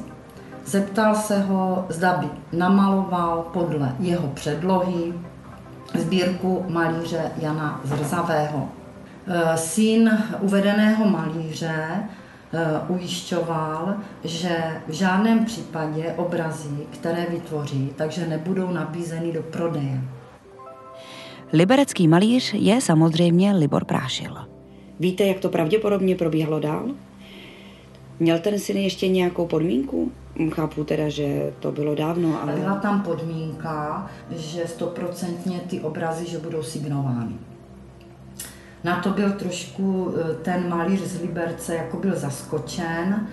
Zeptal 0.65 1.15
se 1.15 1.41
ho, 1.41 1.85
zda 1.89 2.17
by 2.17 2.57
namaloval 2.57 3.45
podle 3.53 3.95
jeho 3.99 4.27
předlohy 4.27 5.13
sbírku 5.99 6.65
malíře 6.69 7.31
Jana 7.37 7.81
Zrzavého. 7.83 8.69
E, 9.27 9.57
syn 9.57 10.23
uvedeného 10.39 11.09
malíře 11.09 11.75
e, 11.75 12.03
ujišťoval, 12.87 13.95
že 14.23 14.81
v 14.87 14.91
žádném 14.91 15.45
případě 15.45 16.13
obrazy, 16.17 16.87
které 16.91 17.25
vytvoří, 17.29 17.93
takže 17.95 18.27
nebudou 18.27 18.71
nabízeny 18.71 19.31
do 19.31 19.43
prodeje. 19.43 20.01
Liberecký 21.53 22.07
malíř 22.07 22.53
je 22.53 22.81
samozřejmě 22.81 23.53
Libor 23.53 23.85
Prášil. 23.85 24.37
Víte, 24.99 25.23
jak 25.23 25.39
to 25.39 25.49
pravděpodobně 25.49 26.15
probíhalo 26.15 26.59
dál? 26.59 26.85
Měl 28.19 28.39
ten 28.39 28.59
syn 28.59 28.77
ještě 28.77 29.07
nějakou 29.07 29.47
podmínku? 29.47 30.11
Chápu 30.51 30.83
teda, 30.83 31.09
že 31.09 31.53
to 31.59 31.71
bylo 31.71 31.95
dávno, 31.95 32.41
ale... 32.41 32.53
Byla 32.55 32.75
tam 32.75 33.01
podmínka, 33.01 34.07
že 34.37 34.67
stoprocentně 34.67 35.59
ty 35.59 35.79
obrazy, 35.79 36.29
že 36.29 36.37
budou 36.37 36.63
signovány. 36.63 37.33
Na 38.83 38.99
to 38.99 39.09
byl 39.09 39.31
trošku 39.31 40.13
eh, 40.15 40.33
ten 40.33 40.69
malíř 40.69 41.01
z 41.01 41.21
Liberce, 41.21 41.75
jako 41.75 41.97
byl 41.97 42.15
zaskočen, 42.15 43.27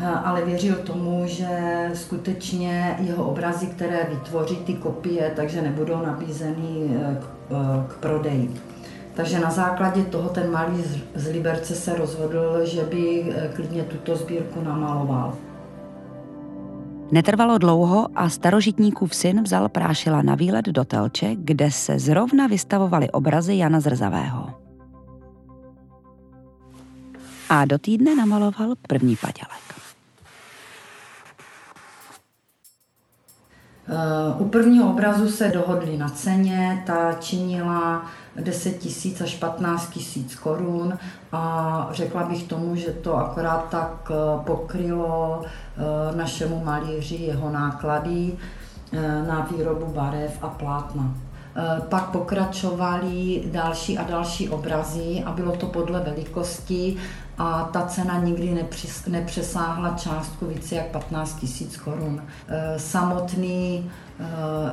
eh, 0.00 0.06
ale 0.06 0.44
věřil 0.44 0.74
tomu, 0.74 1.22
že 1.26 1.48
skutečně 1.94 2.96
jeho 3.00 3.24
obrazy, 3.24 3.66
které 3.66 4.06
vytvoří 4.10 4.56
ty 4.56 4.74
kopie, 4.74 5.32
takže 5.36 5.62
nebudou 5.62 6.02
nabízeny 6.06 6.90
eh, 6.90 7.18
k, 7.20 7.31
k 7.88 7.94
prodeji. 7.94 8.50
Takže 9.14 9.40
na 9.40 9.50
základě 9.50 10.02
toho 10.02 10.28
ten 10.28 10.50
malý 10.50 10.84
z 11.14 11.26
Liberce 11.28 11.74
se 11.74 11.96
rozhodl, 11.96 12.60
že 12.64 12.82
by 12.84 13.34
klidně 13.54 13.82
tuto 13.82 14.16
sbírku 14.16 14.64
namaloval. 14.64 15.34
Netrvalo 17.12 17.58
dlouho 17.58 18.08
a 18.14 18.28
starožitníkův 18.28 19.14
syn 19.14 19.42
vzal 19.42 19.68
Prášila 19.68 20.22
na 20.22 20.34
výlet 20.34 20.64
do 20.66 20.84
Telče, 20.84 21.34
kde 21.34 21.70
se 21.70 21.98
zrovna 21.98 22.46
vystavovaly 22.46 23.10
obrazy 23.10 23.56
Jana 23.56 23.80
Zrzavého. 23.80 24.50
A 27.48 27.64
do 27.64 27.78
týdne 27.78 28.16
namaloval 28.16 28.74
první 28.88 29.16
padělek. 29.16 29.91
U 34.38 34.44
prvního 34.44 34.90
obrazu 34.90 35.28
se 35.28 35.48
dohodli 35.48 35.96
na 35.96 36.08
ceně, 36.08 36.82
ta 36.86 37.12
činila 37.12 38.06
10 38.40 38.78
tisíc 38.78 39.20
až 39.20 39.34
15 39.34 39.90
tisíc 39.90 40.34
korun 40.34 40.98
a 41.32 41.88
řekla 41.92 42.22
bych 42.22 42.42
tomu, 42.42 42.76
že 42.76 42.90
to 42.90 43.16
akorát 43.16 43.68
tak 43.70 44.10
eh, 44.10 44.44
pokrylo 44.44 45.42
eh, 45.42 46.16
našemu 46.16 46.64
malíři 46.64 47.14
jeho 47.14 47.50
náklady 47.50 48.32
eh, 48.92 49.22
na 49.28 49.48
výrobu 49.50 49.86
barev 49.86 50.38
a 50.42 50.48
plátna. 50.48 51.14
Pak 51.88 52.10
pokračovaly 52.10 53.42
další 53.46 53.98
a 53.98 54.04
další 54.04 54.48
obrazy 54.48 55.22
a 55.26 55.32
bylo 55.32 55.56
to 55.56 55.66
podle 55.66 56.00
velikosti 56.00 56.96
a 57.42 57.68
ta 57.72 57.86
cena 57.86 58.18
nikdy 58.18 58.66
nepřesáhla 59.06 59.96
částku 59.98 60.46
více 60.46 60.74
jak 60.74 60.86
15 60.86 61.34
tisíc 61.34 61.76
korun. 61.76 62.22
Samotný 62.76 63.84
Eh, 63.84 63.90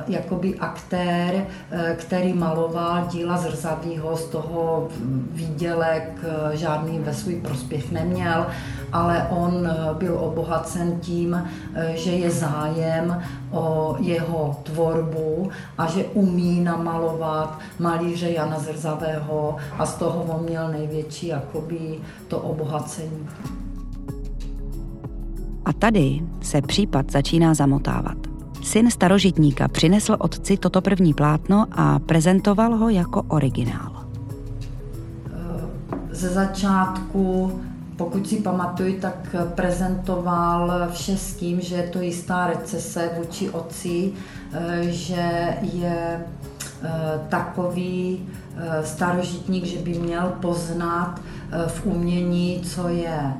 jakoby 0.08 0.58
aktér, 0.58 1.46
eh, 1.70 1.96
který 1.98 2.32
maloval 2.32 3.06
díla 3.10 3.36
zrzavýho, 3.38 4.16
z 4.16 4.24
toho 4.24 4.88
výdělek 5.32 6.18
eh, 6.22 6.56
žádný 6.56 6.98
ve 6.98 7.14
svůj 7.14 7.34
prospěch 7.34 7.92
neměl, 7.92 8.46
ale 8.92 9.26
on 9.30 9.68
byl 9.98 10.18
obohacen 10.18 11.00
tím, 11.00 11.48
že 11.94 12.10
je 12.10 12.30
zájem 12.30 13.22
o 13.50 13.96
jeho 13.98 14.56
tvorbu 14.62 15.50
a 15.78 15.86
že 15.86 16.04
umí 16.04 16.60
namalovat 16.60 17.58
malíře 17.78 18.30
Jana 18.30 18.58
Zrzavého 18.58 19.56
a 19.78 19.86
z 19.86 19.94
toho 19.94 20.22
on 20.22 20.42
měl 20.44 20.68
největší 20.68 21.26
jakoby 21.26 21.98
to 22.28 22.38
obohacení. 22.38 23.28
A 25.64 25.72
tady 25.72 26.20
se 26.42 26.62
případ 26.62 27.10
začíná 27.12 27.54
zamotávat. 27.54 28.29
Syn 28.62 28.90
starožitníka 28.90 29.68
přinesl 29.68 30.16
otci 30.18 30.56
toto 30.56 30.80
první 30.80 31.14
plátno 31.14 31.66
a 31.72 31.98
prezentoval 31.98 32.76
ho 32.76 32.88
jako 32.88 33.22
originál. 33.22 34.04
Ze 36.10 36.28
začátku, 36.28 37.60
pokud 37.96 38.28
si 38.28 38.36
pamatuju, 38.36 39.00
tak 39.00 39.36
prezentoval 39.54 40.88
vše 40.92 41.16
s 41.16 41.34
tím, 41.34 41.60
že 41.60 41.74
je 41.74 41.82
to 41.82 42.00
jistá 42.00 42.46
recese 42.46 43.10
vůči 43.18 43.50
otci, 43.50 44.12
že 44.80 45.56
je 45.62 46.24
takový 47.28 48.28
starožitník, 48.84 49.64
že 49.64 49.78
by 49.78 49.98
měl 49.98 50.32
poznat 50.40 51.20
v 51.66 51.86
umění, 51.86 52.60
co 52.64 52.88
je 52.88 53.34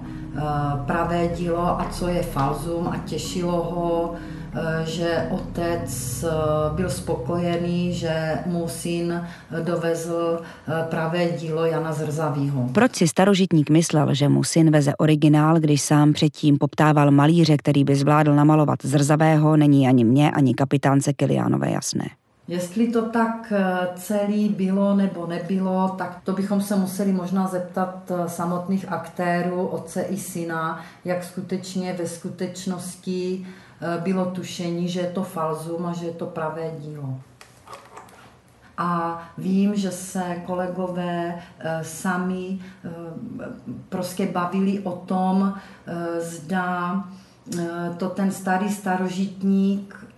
pravé 0.86 1.28
dílo 1.28 1.80
a 1.80 1.86
co 1.90 2.08
je 2.08 2.22
falzum 2.22 2.88
a 2.88 2.96
těšilo 2.96 3.52
ho, 3.52 4.14
Eh, 4.14 4.39
že 4.84 5.28
otec 5.30 6.24
eh, 6.24 6.28
byl 6.74 6.90
spokojený, 6.90 7.94
že 7.94 8.38
mu 8.46 8.68
syn 8.68 9.26
dovezl 9.64 10.40
eh, 10.42 10.72
pravé 10.90 11.26
dílo 11.30 11.64
Jana 11.64 11.92
Zrzavýho. 11.92 12.68
Proč 12.72 12.96
si 12.96 13.08
starožitník 13.08 13.70
myslel, 13.70 14.14
že 14.14 14.28
mu 14.28 14.44
syn 14.44 14.70
veze 14.70 14.96
originál, 14.96 15.60
když 15.60 15.82
sám 15.82 16.12
předtím 16.12 16.58
poptával 16.58 17.10
malíře, 17.10 17.56
který 17.56 17.84
by 17.84 17.96
zvládl 17.96 18.34
namalovat 18.34 18.78
Zrzavého, 18.82 19.56
není 19.56 19.88
ani 19.88 20.04
mě, 20.04 20.30
ani 20.30 20.54
kapitánce 20.54 21.12
Kiliánové 21.12 21.70
jasné. 21.70 22.04
Jestli 22.48 22.86
to 22.88 23.02
tak 23.02 23.52
celý 23.96 24.48
bylo 24.48 24.96
nebo 24.96 25.26
nebylo, 25.26 25.94
tak 25.98 26.20
to 26.24 26.32
bychom 26.32 26.60
se 26.60 26.76
museli 26.76 27.12
možná 27.12 27.48
zeptat 27.48 28.12
samotných 28.26 28.92
aktérů, 28.92 29.66
otce 29.66 30.02
i 30.02 30.16
syna, 30.16 30.80
jak 31.04 31.24
skutečně 31.24 31.92
ve 31.92 32.06
skutečnosti 32.06 33.46
Eh, 33.46 33.59
bylo 34.00 34.24
tušení, 34.24 34.88
že 34.88 35.00
je 35.00 35.10
to 35.10 35.22
falzum 35.22 35.86
a 35.86 35.92
že 35.92 36.06
je 36.06 36.12
to 36.12 36.26
pravé 36.26 36.70
dílo. 36.78 37.20
A 38.78 39.22
vím, 39.38 39.74
že 39.74 39.90
se 39.90 40.42
kolegové 40.46 41.34
eh, 41.58 41.84
sami 41.84 42.58
eh, 42.58 42.90
prostě 43.88 44.26
bavili 44.26 44.80
o 44.80 44.92
tom, 44.92 45.54
zda 46.18 47.04
to 47.96 48.08
ten 48.08 48.30
starý 48.30 48.70
starožitník 48.70 50.09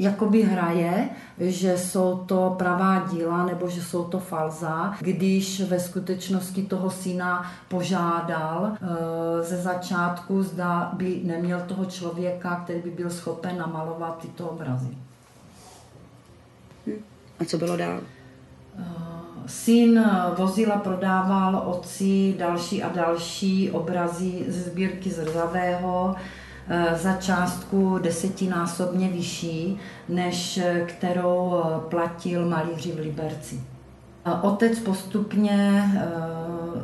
jakoby 0.00 0.42
hraje, 0.42 1.08
že 1.38 1.78
jsou 1.78 2.16
to 2.16 2.54
pravá 2.58 3.06
díla 3.12 3.46
nebo 3.46 3.68
že 3.68 3.82
jsou 3.82 4.04
to 4.04 4.18
falza, 4.18 4.94
když 5.00 5.60
ve 5.60 5.80
skutečnosti 5.80 6.62
toho 6.62 6.90
syna 6.90 7.50
požádal 7.68 8.72
e, 8.72 9.42
ze 9.42 9.56
začátku, 9.56 10.42
zda 10.42 10.90
by 10.92 11.20
neměl 11.24 11.60
toho 11.60 11.84
člověka, 11.84 12.60
který 12.64 12.80
by 12.80 12.90
byl 12.90 13.10
schopen 13.10 13.58
namalovat 13.58 14.18
tyto 14.18 14.48
obrazy. 14.48 14.96
A 17.40 17.44
co 17.44 17.58
bylo 17.58 17.76
dál? 17.76 18.00
Eh, 18.78 18.84
syn 19.46 20.04
vozila 20.36 20.76
prodával 20.76 21.56
otci 21.56 22.34
další 22.38 22.82
a 22.82 22.88
další 22.88 23.70
obrazy 23.70 24.44
ze 24.48 24.62
sbírky 24.62 25.10
Zrzavého, 25.10 26.16
Eh, 26.16 26.39
za 26.96 27.12
částku 27.12 27.98
desetinásobně 28.02 29.08
vyšší, 29.08 29.78
než 30.08 30.58
eh, 30.58 30.80
kterou 30.80 31.54
eh, 31.54 31.80
platil 31.88 32.48
malíři 32.48 32.92
v 32.92 32.98
Liberci. 32.98 33.60
Otec 34.42 34.78
postupně 34.78 35.84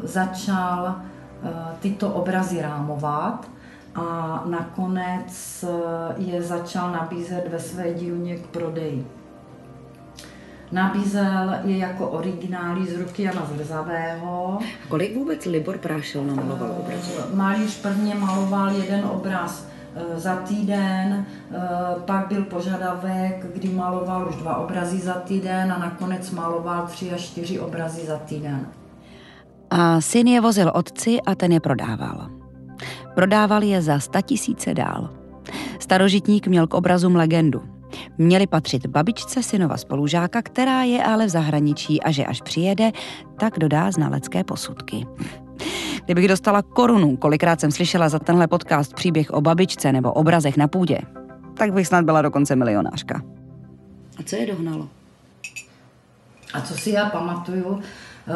začal 0.02 0.96
tyto 1.80 2.10
obrazy 2.10 2.62
rámovat 2.62 3.48
a 3.94 4.42
nakonec 4.46 5.64
je 6.16 6.42
začal 6.42 6.92
nabízet 6.92 7.48
ve 7.48 7.58
své 7.58 7.94
dílně 7.94 8.36
k 8.36 8.46
prodeji. 8.46 9.06
Nabízel 10.72 11.54
je 11.64 11.78
jako 11.78 12.08
originály 12.08 12.86
z 12.86 13.00
ruky 13.00 13.22
Jana 13.22 13.46
Zrzavého. 13.54 14.58
Kolik 14.88 15.16
vůbec 15.16 15.44
Libor 15.44 15.78
Prášel 15.78 16.24
namaloval 16.24 16.70
obrazů? 16.78 17.12
Malíř 17.34 17.80
prvně 17.82 18.14
maloval 18.14 18.70
jeden 18.70 19.04
obraz 19.04 19.66
Eh, 19.66 19.75
za 20.16 20.36
týden, 20.36 21.26
eh, 21.26 21.58
pak 22.04 22.28
byl 22.28 22.42
požadavek, 22.42 23.46
kdy 23.54 23.68
maloval 23.68 24.28
už 24.28 24.36
dva 24.36 24.56
obrazy 24.56 24.98
za 24.98 25.14
týden 25.14 25.72
a 25.72 25.78
nakonec 25.78 26.30
maloval 26.30 26.86
tři 26.86 27.12
až 27.12 27.20
čtyři 27.20 27.60
obrazy 27.60 28.06
za 28.06 28.18
týden. 28.18 28.66
A 29.70 30.00
syn 30.00 30.26
je 30.26 30.40
vozil 30.40 30.72
otci 30.74 31.20
a 31.20 31.34
ten 31.34 31.52
je 31.52 31.60
prodával. 31.60 32.30
Prodával 33.14 33.62
je 33.62 33.82
za 33.82 33.98
sta 33.98 34.20
tisíce 34.20 34.74
dál. 34.74 35.10
Starožitník 35.80 36.46
měl 36.46 36.66
k 36.66 36.74
obrazům 36.74 37.16
legendu. 37.16 37.62
Měli 38.18 38.46
patřit 38.46 38.86
babičce 38.86 39.42
synova 39.42 39.76
spolužáka, 39.76 40.42
která 40.42 40.82
je 40.82 41.04
ale 41.04 41.26
v 41.26 41.28
zahraničí 41.28 42.02
a 42.02 42.10
že 42.10 42.24
až 42.24 42.40
přijede, 42.40 42.90
tak 43.40 43.58
dodá 43.58 43.90
znalecké 43.90 44.44
posudky. 44.44 45.06
Kdybych 46.04 46.28
dostala 46.28 46.62
korunu, 46.62 47.16
kolikrát 47.16 47.60
jsem 47.60 47.70
slyšela 47.70 48.08
za 48.08 48.18
tenhle 48.18 48.46
podcast 48.46 48.94
příběh 48.94 49.30
o 49.30 49.40
babičce 49.40 49.92
nebo 49.92 50.12
obrazech 50.12 50.56
na 50.56 50.68
půdě, 50.68 50.98
tak 51.54 51.72
bych 51.72 51.86
snad 51.86 52.04
byla 52.04 52.22
dokonce 52.22 52.56
milionářka. 52.56 53.22
A 54.18 54.22
co 54.24 54.36
je 54.36 54.46
dohnalo? 54.46 54.88
A 56.52 56.60
co 56.60 56.74
si 56.74 56.90
já 56.90 57.10
pamatuju, 57.10 57.80
eh, 57.80 58.32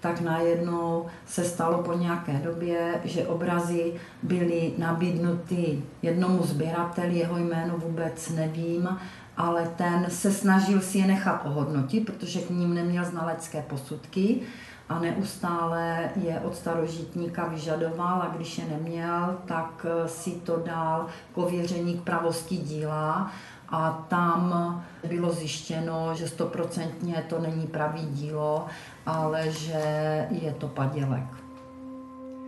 tak 0.00 0.20
najednou 0.20 1.06
se 1.26 1.44
stalo 1.44 1.82
po 1.82 1.92
nějaké 1.92 2.32
době, 2.32 3.00
že 3.04 3.26
obrazy 3.26 3.92
byly 4.22 4.72
nabídnuty 4.78 5.82
jednomu 6.02 6.42
sběrateli, 6.42 7.18
jeho 7.18 7.38
jméno 7.38 7.74
vůbec 7.78 8.30
nevím, 8.30 8.88
ale 9.36 9.70
ten 9.76 10.06
se 10.08 10.32
snažil 10.32 10.80
si 10.80 10.98
je 10.98 11.06
nechat 11.06 11.42
ohodnotit, 11.46 12.06
protože 12.06 12.40
k 12.40 12.50
ním 12.50 12.74
neměl 12.74 13.04
znalecké 13.04 13.62
posudky 13.62 14.40
a 14.88 14.98
neustále 14.98 16.10
je 16.16 16.40
od 16.40 16.56
starožitníka 16.56 17.46
vyžadoval 17.46 18.22
a 18.22 18.32
když 18.36 18.58
je 18.58 18.64
neměl, 18.64 19.36
tak 19.46 19.86
eh, 19.88 20.08
si 20.08 20.30
to 20.30 20.62
dal 20.66 21.06
k 21.34 21.38
ověření 21.38 21.98
k 21.98 22.02
pravosti 22.02 22.56
díla 22.56 23.30
a 23.68 24.04
tam 24.08 24.82
bylo 25.08 25.32
zjištěno, 25.32 26.14
že 26.14 26.28
stoprocentně 26.28 27.24
to 27.28 27.40
není 27.40 27.66
pravý 27.66 28.06
dílo, 28.06 28.66
ale 29.06 29.50
že 29.50 29.82
je 30.30 30.52
to 30.58 30.68
padělek. 30.68 31.24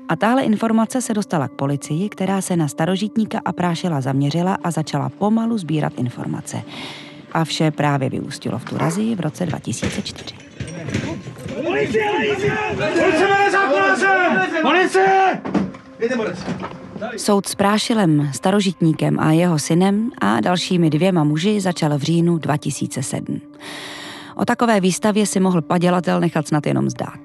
A 0.09 0.17
tahle 0.17 0.43
informace 0.43 1.03
se 1.03 1.15
dostala 1.15 1.49
k 1.49 1.53
policii, 1.53 2.09
která 2.09 2.41
se 2.41 2.57
na 2.57 2.69
starožitníka 2.69 3.41
a 3.45 3.53
prášela 3.53 4.01
zaměřila 4.01 4.59
a 4.65 4.71
začala 4.71 5.09
pomalu 5.09 5.59
sbírat 5.59 5.93
informace. 5.97 6.63
A 7.33 7.45
vše 7.45 7.71
právě 7.71 8.11
vyústilo 8.11 8.59
v 8.59 8.65
tu 8.65 8.79
razii 8.79 9.15
v 9.15 9.21
roce 9.21 9.47
2004. 9.47 10.35
Soud 17.17 17.47
s 17.47 17.55
Prášilem, 17.55 18.31
starožitníkem 18.33 19.21
a 19.21 19.33
jeho 19.33 19.59
synem 19.59 20.11
a 20.21 20.41
dalšími 20.41 20.91
dvěma 20.91 21.25
muži 21.25 21.61
začal 21.61 21.99
v 21.99 22.03
říjnu 22.03 22.39
2007. 22.39 23.41
O 24.37 24.45
takové 24.45 24.81
výstavě 24.81 25.27
si 25.27 25.41
mohl 25.41 25.63
padělatel 25.63 26.21
nechat 26.21 26.49
snad 26.49 26.67
jenom 26.67 26.91
zdát. 26.91 27.19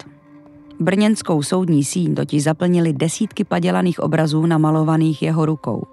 Brněnskou 0.79 1.43
soudní 1.43 1.83
síň 1.83 2.15
totiž 2.15 2.43
zaplnili 2.43 2.93
desítky 2.93 3.43
padělaných 3.43 3.99
obrazů 3.99 4.45
namalovaných 4.45 5.21
jeho 5.21 5.45
rukou. 5.45 5.87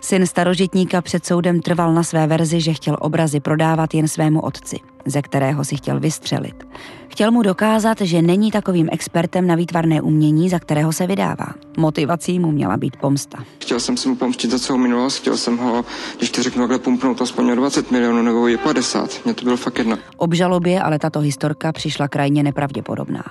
Syn 0.00 0.26
starožitníka 0.26 1.02
před 1.02 1.26
soudem 1.26 1.60
trval 1.60 1.94
na 1.94 2.02
své 2.02 2.26
verzi, 2.26 2.60
že 2.60 2.72
chtěl 2.72 2.96
obrazy 3.00 3.40
prodávat 3.40 3.94
jen 3.94 4.08
svému 4.08 4.40
otci, 4.40 4.76
ze 5.06 5.22
kterého 5.22 5.64
si 5.64 5.76
chtěl 5.76 6.00
vystřelit. 6.00 6.64
Chtěl 7.08 7.30
mu 7.30 7.42
dokázat, 7.42 8.00
že 8.00 8.22
není 8.22 8.50
takovým 8.50 8.88
expertem 8.92 9.46
na 9.46 9.54
výtvarné 9.54 10.00
umění, 10.02 10.48
za 10.48 10.58
kterého 10.58 10.92
se 10.92 11.06
vydává. 11.06 11.46
Motivací 11.76 12.38
mu 12.38 12.50
měla 12.50 12.76
být 12.76 12.96
pomsta. 12.96 13.38
Chtěl 13.60 13.80
jsem 13.80 13.96
si 13.96 14.08
mu 14.08 14.16
pomstit 14.16 14.50
za 14.50 14.58
celou 14.58 14.78
minulost, 14.78 15.18
chtěl 15.18 15.36
jsem 15.36 15.58
ho, 15.58 15.84
když 16.18 16.30
to 16.30 16.42
řeknu 16.42 16.62
takhle, 16.62 16.78
pumpnout 16.78 17.22
aspoň 17.22 17.56
20 17.56 17.90
milionů 17.90 18.22
nebo 18.22 18.48
i 18.48 18.56
50. 18.56 19.24
Mně 19.24 19.34
to 19.34 19.44
bylo 19.44 19.56
fakt 19.56 19.78
jedno. 19.78 19.98
Obžalobě 20.16 20.82
ale 20.82 20.98
tato 20.98 21.20
historka 21.20 21.72
přišla 21.72 22.08
krajně 22.08 22.42
nepravděpodobná. 22.42 23.24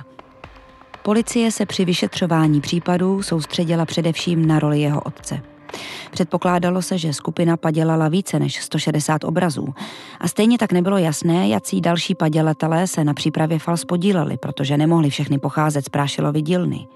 Policie 1.03 1.51
se 1.51 1.65
při 1.65 1.85
vyšetřování 1.85 2.61
případů 2.61 3.23
soustředila 3.23 3.85
především 3.85 4.47
na 4.47 4.59
roli 4.59 4.79
jeho 4.79 5.01
otce. 5.01 5.41
Předpokládalo 6.11 6.81
se, 6.81 6.97
že 6.97 7.13
skupina 7.13 7.57
padělala 7.57 8.07
více 8.07 8.39
než 8.39 8.63
160 8.63 9.23
obrazů. 9.23 9.73
A 10.19 10.27
stejně 10.27 10.57
tak 10.57 10.71
nebylo 10.71 10.97
jasné, 10.97 11.47
jaký 11.47 11.81
další 11.81 12.15
padělatelé 12.15 12.87
se 12.87 13.03
na 13.03 13.13
přípravě 13.13 13.59
fals 13.59 13.85
podíleli, 13.85 14.37
protože 14.37 14.77
nemohli 14.77 15.09
všechny 15.09 15.39
pocházet 15.39 15.85
z 15.85 15.89
Prášilovy 15.89 16.41
dílny. 16.41 16.87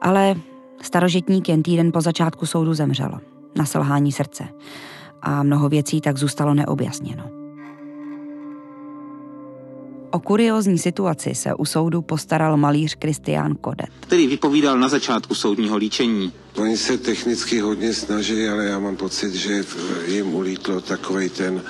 Ale 0.00 0.34
starožitník 0.82 1.48
jen 1.48 1.62
týden 1.62 1.92
po 1.92 2.00
začátku 2.00 2.46
soudu 2.46 2.74
zemřel. 2.74 3.20
Na 3.56 3.64
selhání 3.64 4.12
srdce. 4.12 4.48
A 5.22 5.42
mnoho 5.42 5.68
věcí 5.68 6.00
tak 6.00 6.18
zůstalo 6.18 6.54
neobjasněno. 6.54 7.45
O 10.16 10.20
kuriózní 10.20 10.78
situaci 10.78 11.34
se 11.34 11.54
u 11.54 11.64
soudu 11.64 12.02
postaral 12.02 12.56
malíř 12.56 12.94
Kristián 12.94 13.54
Kodet. 13.54 13.88
Který 14.00 14.26
vypovídal 14.26 14.78
na 14.78 14.88
začátku 14.88 15.34
soudního 15.34 15.76
líčení. 15.76 16.32
Oni 16.56 16.76
se 16.76 16.98
technicky 16.98 17.60
hodně 17.60 17.94
snaží, 17.94 18.48
ale 18.48 18.64
já 18.64 18.78
mám 18.78 18.96
pocit, 18.96 19.34
že 19.34 19.64
jim 20.06 20.34
ulítlo 20.34 20.80
takový 20.80 21.28
ten, 21.28 21.62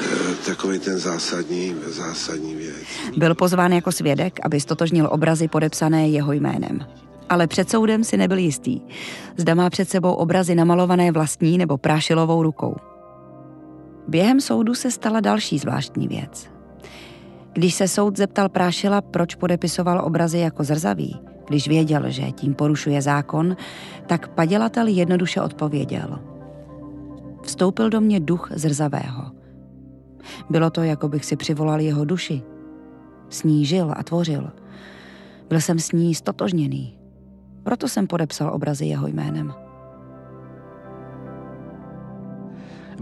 eh, 0.00 0.06
takový 0.46 0.78
ten 0.78 0.98
zásadní, 0.98 1.76
zásadní 1.86 2.54
věc. 2.54 2.76
Byl 3.16 3.34
pozván 3.34 3.72
jako 3.72 3.92
svědek, 3.92 4.40
aby 4.42 4.60
stotožnil 4.60 5.08
obrazy 5.12 5.48
podepsané 5.48 6.08
jeho 6.08 6.32
jménem. 6.32 6.86
Ale 7.28 7.46
před 7.46 7.70
soudem 7.70 8.04
si 8.04 8.16
nebyl 8.16 8.38
jistý. 8.38 8.80
Zda 9.36 9.54
má 9.54 9.70
před 9.70 9.88
sebou 9.88 10.12
obrazy 10.12 10.54
namalované 10.54 11.12
vlastní 11.12 11.58
nebo 11.58 11.78
prášilovou 11.78 12.42
rukou. 12.42 12.76
Během 14.08 14.40
soudu 14.40 14.74
se 14.74 14.90
stala 14.90 15.20
další 15.20 15.58
zvláštní 15.58 16.08
věc. 16.08 16.52
Když 17.52 17.74
se 17.74 17.88
soud 17.88 18.16
zeptal 18.16 18.48
Prášila, 18.48 19.00
proč 19.00 19.34
podepisoval 19.34 20.04
obrazy 20.04 20.38
jako 20.38 20.64
zrzavý, 20.64 21.20
když 21.48 21.68
věděl, 21.68 22.02
že 22.06 22.32
tím 22.32 22.54
porušuje 22.54 23.02
zákon, 23.02 23.56
tak 24.06 24.28
padělatel 24.28 24.86
jednoduše 24.86 25.40
odpověděl. 25.40 26.18
Vstoupil 27.42 27.90
do 27.90 28.00
mě 28.00 28.20
duch 28.20 28.48
zrzavého. 28.54 29.30
Bylo 30.50 30.70
to, 30.70 30.82
jako 30.82 31.08
bych 31.08 31.24
si 31.24 31.36
přivolal 31.36 31.80
jeho 31.80 32.04
duši. 32.04 32.42
S 33.28 33.42
ní 33.42 33.66
žil 33.66 33.94
a 33.96 34.02
tvořil. 34.02 34.50
Byl 35.48 35.60
jsem 35.60 35.78
s 35.78 35.92
ní 35.92 36.14
stotožněný. 36.14 36.98
Proto 37.62 37.88
jsem 37.88 38.06
podepsal 38.06 38.54
obrazy 38.54 38.84
jeho 38.84 39.06
jménem. 39.06 39.54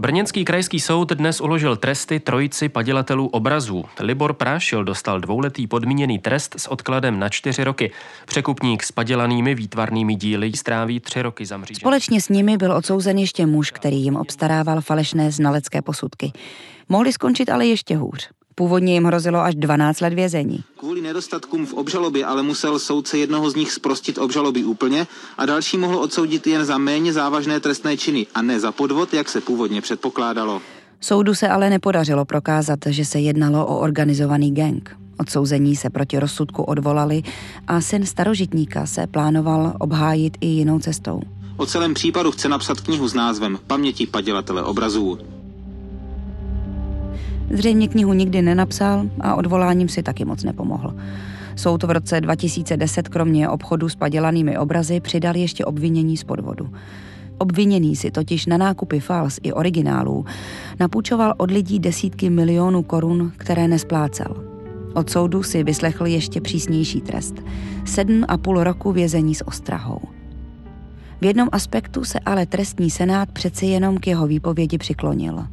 Brněnský 0.01 0.45
krajský 0.45 0.79
soud 0.79 1.11
dnes 1.11 1.41
uložil 1.41 1.75
tresty 1.75 2.19
trojici 2.19 2.69
padělatelů 2.69 3.27
obrazů. 3.27 3.85
Libor 3.99 4.33
Prášil 4.33 4.83
dostal 4.83 5.19
dvouletý 5.19 5.67
podmíněný 5.67 6.19
trest 6.19 6.55
s 6.57 6.67
odkladem 6.67 7.19
na 7.19 7.29
čtyři 7.29 7.63
roky. 7.63 7.91
Překupník 8.25 8.83
s 8.83 8.91
padělanými 8.91 9.55
výtvarnými 9.55 10.15
díly 10.15 10.51
stráví 10.55 10.99
tři 10.99 11.21
roky 11.21 11.45
za. 11.45 11.61
Společně 11.73 12.21
s 12.21 12.29
nimi 12.29 12.57
byl 12.57 12.71
odsouzen 12.71 13.17
ještě 13.17 13.45
muž, 13.45 13.71
který 13.71 14.03
jim 14.03 14.15
obstarával 14.15 14.81
falešné 14.81 15.31
znalecké 15.31 15.81
posudky. 15.81 16.31
Mohli 16.89 17.13
skončit 17.13 17.49
ale 17.49 17.65
ještě 17.65 17.97
hůř. 17.97 18.29
Původně 18.61 18.93
jim 18.93 19.03
hrozilo 19.03 19.39
až 19.39 19.55
12 19.55 20.01
let 20.01 20.13
vězení. 20.13 20.63
Kvůli 20.77 21.01
nedostatkům 21.01 21.65
v 21.65 21.73
obžalobě 21.73 22.25
ale 22.25 22.43
musel 22.43 22.79
soudce 22.79 23.17
jednoho 23.17 23.49
z 23.49 23.55
nich 23.55 23.71
sprostit 23.71 24.17
obžaloby 24.17 24.63
úplně 24.63 25.07
a 25.37 25.45
další 25.45 25.77
mohl 25.77 25.97
odsoudit 25.97 26.47
jen 26.47 26.65
za 26.65 26.77
méně 26.77 27.13
závažné 27.13 27.59
trestné 27.59 27.97
činy 27.97 28.27
a 28.35 28.41
ne 28.41 28.59
za 28.59 28.71
podvod, 28.71 29.13
jak 29.13 29.29
se 29.29 29.41
původně 29.41 29.81
předpokládalo. 29.81 30.61
Soudu 30.99 31.35
se 31.35 31.47
ale 31.47 31.69
nepodařilo 31.69 32.25
prokázat, 32.25 32.79
že 32.85 33.05
se 33.05 33.19
jednalo 33.19 33.65
o 33.65 33.79
organizovaný 33.79 34.53
gang. 34.53 34.97
Odsouzení 35.19 35.75
se 35.75 35.89
proti 35.89 36.19
rozsudku 36.19 36.63
odvolali 36.63 37.23
a 37.67 37.81
syn 37.81 38.05
starožitníka 38.05 38.85
se 38.85 39.07
plánoval 39.07 39.73
obhájit 39.79 40.37
i 40.41 40.47
jinou 40.47 40.79
cestou. 40.79 41.21
O 41.57 41.65
celém 41.65 41.93
případu 41.93 42.31
chce 42.31 42.49
napsat 42.49 42.81
knihu 42.81 43.07
s 43.07 43.13
názvem 43.13 43.59
Paměti 43.67 44.07
padělatele 44.07 44.63
obrazů. 44.63 45.17
Zřejmě 47.53 47.87
knihu 47.87 48.13
nikdy 48.13 48.41
nenapsal 48.41 49.05
a 49.19 49.35
odvoláním 49.35 49.89
si 49.89 50.03
taky 50.03 50.25
moc 50.25 50.43
nepomohl. 50.43 50.93
Soud 51.55 51.83
v 51.83 51.91
roce 51.91 52.21
2010 52.21 53.09
kromě 53.09 53.49
obchodu 53.49 53.89
s 53.89 53.95
padělanými 53.95 54.57
obrazy 54.57 54.99
přidal 54.99 55.35
ještě 55.35 55.65
obvinění 55.65 56.17
z 56.17 56.23
podvodu. 56.23 56.69
Obviněný 57.37 57.95
si 57.95 58.11
totiž 58.11 58.45
na 58.45 58.57
nákupy 58.57 58.99
fals 58.99 59.39
i 59.43 59.53
originálů 59.53 60.25
napůjčoval 60.79 61.33
od 61.37 61.51
lidí 61.51 61.79
desítky 61.79 62.29
milionů 62.29 62.83
korun, 62.83 63.31
které 63.37 63.67
nesplácel. 63.67 64.51
Od 64.93 65.09
soudu 65.09 65.43
si 65.43 65.63
vyslechl 65.63 66.05
ještě 66.05 66.41
přísnější 66.41 67.01
trest. 67.01 67.35
Sedm 67.85 68.25
a 68.27 68.37
půl 68.37 68.63
roku 68.63 68.91
vězení 68.91 69.35
s 69.35 69.47
ostrahou. 69.47 69.99
V 71.21 71.25
jednom 71.25 71.49
aspektu 71.51 72.03
se 72.03 72.19
ale 72.19 72.45
trestní 72.45 72.89
senát 72.89 73.31
přeci 73.31 73.65
jenom 73.65 73.97
k 73.97 74.07
jeho 74.07 74.27
výpovědi 74.27 74.77
přiklonil. 74.77 75.45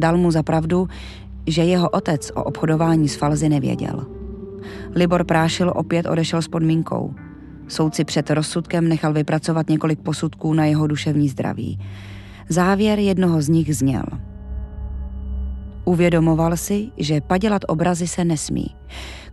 Dal 0.00 0.16
mu 0.16 0.30
za 0.30 0.42
pravdu, 0.42 0.88
že 1.46 1.62
jeho 1.62 1.90
otec 1.90 2.30
o 2.34 2.44
obchodování 2.44 3.08
s 3.08 3.16
falzy 3.16 3.48
nevěděl. 3.48 4.06
Libor 4.94 5.24
Prášil 5.24 5.72
opět 5.76 6.06
odešel 6.06 6.42
s 6.42 6.48
podmínkou. 6.48 7.14
Soudci 7.68 8.04
před 8.04 8.30
rozsudkem 8.30 8.88
nechal 8.88 9.12
vypracovat 9.12 9.68
několik 9.68 10.00
posudků 10.00 10.54
na 10.54 10.64
jeho 10.64 10.86
duševní 10.86 11.28
zdraví. 11.28 11.78
Závěr 12.48 12.98
jednoho 12.98 13.42
z 13.42 13.48
nich 13.48 13.76
zněl. 13.76 14.04
Uvědomoval 15.84 16.56
si, 16.56 16.88
že 16.96 17.20
padělat 17.20 17.62
obrazy 17.68 18.06
se 18.06 18.24
nesmí. 18.24 18.66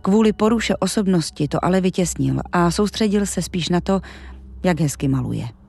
Kvůli 0.02 0.32
poruše 0.32 0.76
osobnosti 0.76 1.48
to 1.48 1.64
ale 1.64 1.80
vytěsnil 1.80 2.40
a 2.52 2.70
soustředil 2.70 3.26
se 3.26 3.42
spíš 3.42 3.68
na 3.68 3.80
to, 3.80 4.00
jak 4.64 4.80
hezky 4.80 5.08
maluje. 5.08 5.59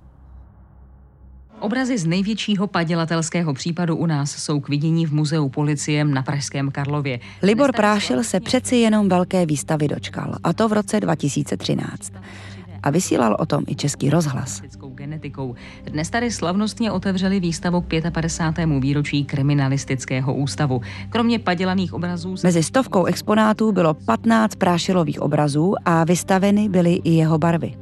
Obrazy 1.62 1.98
z 1.98 2.06
největšího 2.06 2.68
padělatelského 2.68 3.54
případu 3.54 3.96
u 3.96 4.06
nás 4.06 4.32
jsou 4.32 4.60
k 4.60 4.70
vidění 4.70 5.06
v 5.06 5.14
muzeu 5.14 5.50
policiem 5.50 6.14
na 6.14 6.22
Pražském 6.22 6.72
Karlově. 6.72 7.20
Libor 7.42 7.72
Prášil 7.76 8.24
se 8.24 8.40
přeci 8.40 8.76
jenom 8.76 9.10
velké 9.10 9.46
výstavy 9.46 9.88
dočkal, 9.88 10.36
a 10.44 10.54
to 10.54 10.70
v 10.70 10.74
roce 10.74 11.00
2013. 11.00 12.14
A 12.84 12.90
vysílal 12.90 13.38
o 13.40 13.46
tom 13.46 13.64
i 13.68 13.76
český 13.76 14.10
rozhlas. 14.10 14.62
Genetikou. 14.96 15.56
Dnes 15.84 16.10
tady 16.10 16.32
slavnostně 16.32 16.92
otevřeli 16.92 17.40
výstavu 17.40 17.82
k 17.82 18.12
55. 18.12 18.80
výročí 18.80 19.26
kriminalistického 19.26 20.34
ústavu. 20.34 20.82
Kromě 21.10 21.40
padělaných 21.40 21.94
obrazů... 21.94 22.36
Mezi 22.44 22.64
stovkou 22.64 23.06
exponátů 23.06 23.72
bylo 23.72 23.94
15 23.94 24.56
prášilových 24.56 25.22
obrazů 25.22 25.74
a 25.86 26.04
vystaveny 26.04 26.70
byly 26.70 26.94
i 26.94 27.10
jeho 27.10 27.38
barvy. 27.38 27.74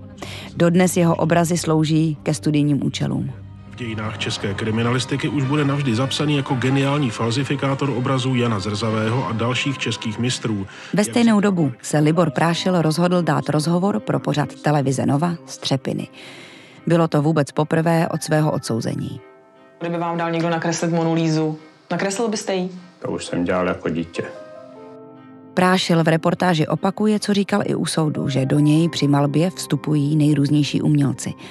Dodnes 0.55 0.97
jeho 0.97 1.15
obrazy 1.15 1.57
slouží 1.57 2.17
ke 2.23 2.33
studijním 2.33 2.85
účelům 2.85 3.31
dějinách 3.79 4.17
české 4.17 4.53
kriminalistiky 4.53 5.29
už 5.29 5.43
bude 5.43 5.65
navždy 5.65 5.95
zapsaný 5.95 6.37
jako 6.37 6.55
geniální 6.55 7.09
falzifikátor 7.09 7.89
obrazů 7.89 8.35
Jana 8.35 8.59
Zrzavého 8.59 9.27
a 9.27 9.31
dalších 9.31 9.77
českých 9.77 10.19
mistrů. 10.19 10.67
Ve 10.93 11.03
stejnou 11.03 11.39
dobu 11.39 11.71
se 11.81 11.99
Libor 11.99 12.29
Prášil 12.29 12.81
rozhodl 12.81 13.21
dát 13.21 13.49
rozhovor 13.49 13.99
pro 13.99 14.19
pořad 14.19 14.61
televize 14.61 15.05
Nova 15.05 15.35
z 15.45 15.57
Třepiny. 15.57 16.07
Bylo 16.87 17.07
to 17.07 17.21
vůbec 17.21 17.51
poprvé 17.51 18.07
od 18.07 18.23
svého 18.23 18.51
odsouzení. 18.51 19.21
Kdyby 19.79 19.97
vám 19.97 20.17
dal 20.17 20.31
někdo 20.31 20.49
nakreslit 20.49 20.91
Monulízu, 20.91 21.59
nakreslil 21.91 22.27
byste 22.27 22.53
ji? 22.53 22.69
To 22.99 23.11
už 23.11 23.25
jsem 23.25 23.43
dělal 23.43 23.67
jako 23.67 23.89
dítě. 23.89 24.23
Prášil 25.53 26.03
v 26.03 26.07
reportáži 26.07 26.67
opakuje, 26.67 27.19
co 27.19 27.33
říkal 27.33 27.61
i 27.65 27.75
u 27.75 27.85
soudu, 27.85 28.29
že 28.29 28.45
do 28.45 28.59
něj 28.59 28.89
při 28.89 29.07
malbě 29.07 29.49
vstupují 29.49 30.15
nejrůznější 30.15 30.81
umělci– 30.81 31.33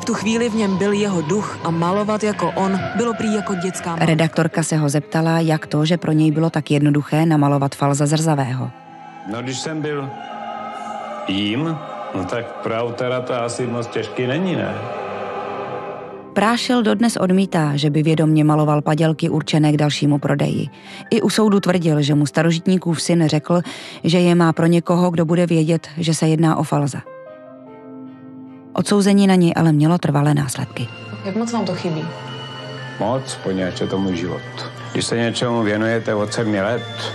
v 0.00 0.04
tu 0.04 0.14
chvíli 0.14 0.48
v 0.48 0.54
něm 0.54 0.76
byl 0.76 0.92
jeho 0.92 1.22
duch 1.22 1.58
a 1.64 1.70
malovat 1.70 2.22
jako 2.22 2.52
on 2.54 2.80
bylo 2.96 3.14
prý 3.14 3.34
jako 3.34 3.54
dětská 3.54 3.90
malba. 3.90 4.06
Redaktorka 4.06 4.62
se 4.62 4.76
ho 4.76 4.88
zeptala, 4.88 5.40
jak 5.40 5.66
to, 5.66 5.84
že 5.84 5.96
pro 5.96 6.12
něj 6.12 6.30
bylo 6.30 6.50
tak 6.50 6.70
jednoduché 6.70 7.26
namalovat 7.26 7.74
Falza 7.74 8.06
Zrzavého. 8.06 8.70
No 9.32 9.42
když 9.42 9.58
jsem 9.58 9.82
byl 9.82 10.10
jím, 11.28 11.76
no 12.14 12.24
tak 12.24 12.46
pro 12.46 12.74
autora 12.74 13.20
to 13.20 13.34
asi 13.34 13.66
moc 13.66 13.86
těžký 13.86 14.26
není, 14.26 14.56
ne? 14.56 14.74
Prášil 16.32 16.82
dodnes 16.82 17.16
odmítá, 17.16 17.76
že 17.76 17.90
by 17.90 18.02
vědomně 18.02 18.44
maloval 18.44 18.82
padělky 18.82 19.28
určené 19.28 19.72
k 19.72 19.76
dalšímu 19.76 20.18
prodeji. 20.18 20.66
I 21.10 21.22
u 21.22 21.30
soudu 21.30 21.60
tvrdil, 21.60 22.02
že 22.02 22.14
mu 22.14 22.26
starožitníkův 22.26 23.02
syn 23.02 23.28
řekl, 23.28 23.60
že 24.04 24.18
je 24.18 24.34
má 24.34 24.52
pro 24.52 24.66
někoho, 24.66 25.10
kdo 25.10 25.24
bude 25.24 25.46
vědět, 25.46 25.88
že 25.96 26.14
se 26.14 26.28
jedná 26.28 26.56
o 26.56 26.62
falza. 26.62 26.98
Odsouzení 28.72 29.26
na 29.26 29.34
něj 29.34 29.52
ale 29.56 29.72
mělo 29.72 29.98
trvalé 29.98 30.34
následky. 30.34 30.88
Jak 31.24 31.36
moc 31.36 31.52
vám 31.52 31.64
to 31.64 31.74
chybí? 31.74 32.04
Moc, 33.00 33.38
poněvadž 33.42 33.80
je 33.80 33.86
to 33.86 33.98
můj 33.98 34.16
život. 34.16 34.40
Když 34.92 35.04
se 35.04 35.16
něčemu 35.16 35.62
věnujete 35.62 36.14
od 36.14 36.32
sedmi 36.32 36.62
let 36.62 37.12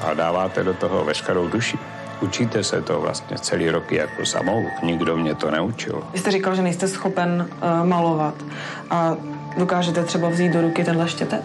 a 0.00 0.14
dáváte 0.14 0.64
do 0.64 0.74
toho 0.74 1.04
veškerou 1.04 1.48
duši, 1.48 1.78
učíte 2.20 2.64
se 2.64 2.82
to 2.82 3.00
vlastně 3.00 3.38
celý 3.38 3.70
roky 3.70 3.96
jako 3.96 4.26
samouk. 4.26 4.82
Nikdo 4.82 5.16
mě 5.16 5.34
to 5.34 5.50
neučil. 5.50 6.02
Vy 6.12 6.18
jste 6.18 6.30
říkal, 6.30 6.54
že 6.54 6.62
nejste 6.62 6.88
schopen 6.88 7.48
uh, 7.50 7.86
malovat 7.86 8.34
a 8.90 9.16
dokážete 9.58 10.04
třeba 10.04 10.28
vzít 10.28 10.52
do 10.52 10.60
ruky 10.60 10.84
tenhle 10.84 11.08
štětec? 11.08 11.44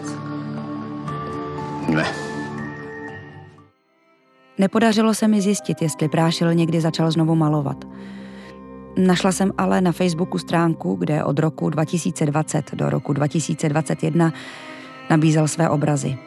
Ne. 1.88 2.06
Nepodařilo 4.58 5.14
se 5.14 5.28
mi 5.28 5.40
zjistit, 5.40 5.82
jestli 5.82 6.08
Prášil 6.08 6.54
někdy 6.54 6.80
začal 6.80 7.10
znovu 7.10 7.34
malovat. 7.34 7.84
Našla 9.06 9.32
jsem 9.32 9.52
ale 9.58 9.80
na 9.80 9.92
Facebooku 9.92 10.38
stránku, 10.38 10.94
kde 10.94 11.24
od 11.24 11.38
roku 11.38 11.70
2020 11.70 12.74
do 12.74 12.90
roku 12.90 13.12
2021 13.12 14.32
nabízel 15.10 15.48
své 15.48 15.68
obrazy. 15.68 16.18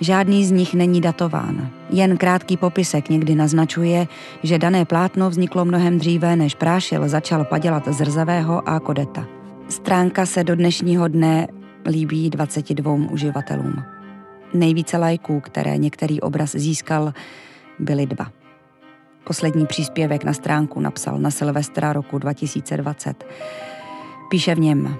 Žádný 0.00 0.44
z 0.44 0.50
nich 0.50 0.74
není 0.74 1.00
datován. 1.00 1.70
Jen 1.90 2.16
krátký 2.16 2.56
popisek 2.56 3.08
někdy 3.08 3.34
naznačuje, 3.34 4.06
že 4.42 4.58
dané 4.58 4.84
plátno 4.84 5.30
vzniklo 5.30 5.64
mnohem 5.64 5.98
dříve, 5.98 6.36
než 6.36 6.54
Prášil 6.54 7.08
začal 7.08 7.44
padělat 7.44 7.88
zrzavého 7.88 8.68
a 8.68 8.80
kodeta. 8.80 9.26
Stránka 9.68 10.26
se 10.26 10.44
do 10.44 10.56
dnešního 10.56 11.08
dne 11.08 11.48
líbí 11.86 12.30
22 12.30 12.92
uživatelům. 12.92 13.82
Nejvíce 14.54 14.96
lajků, 14.96 15.40
které 15.40 15.76
některý 15.78 16.20
obraz 16.20 16.50
získal, 16.50 17.12
byly 17.78 18.06
dva. 18.06 18.41
Poslední 19.24 19.66
příspěvek 19.66 20.24
na 20.24 20.32
stránku 20.32 20.80
napsal 20.80 21.18
na 21.18 21.30
Silvestra 21.30 21.92
roku 21.92 22.18
2020. 22.18 23.24
Píše 24.30 24.54
v 24.54 24.58
něm, 24.58 24.96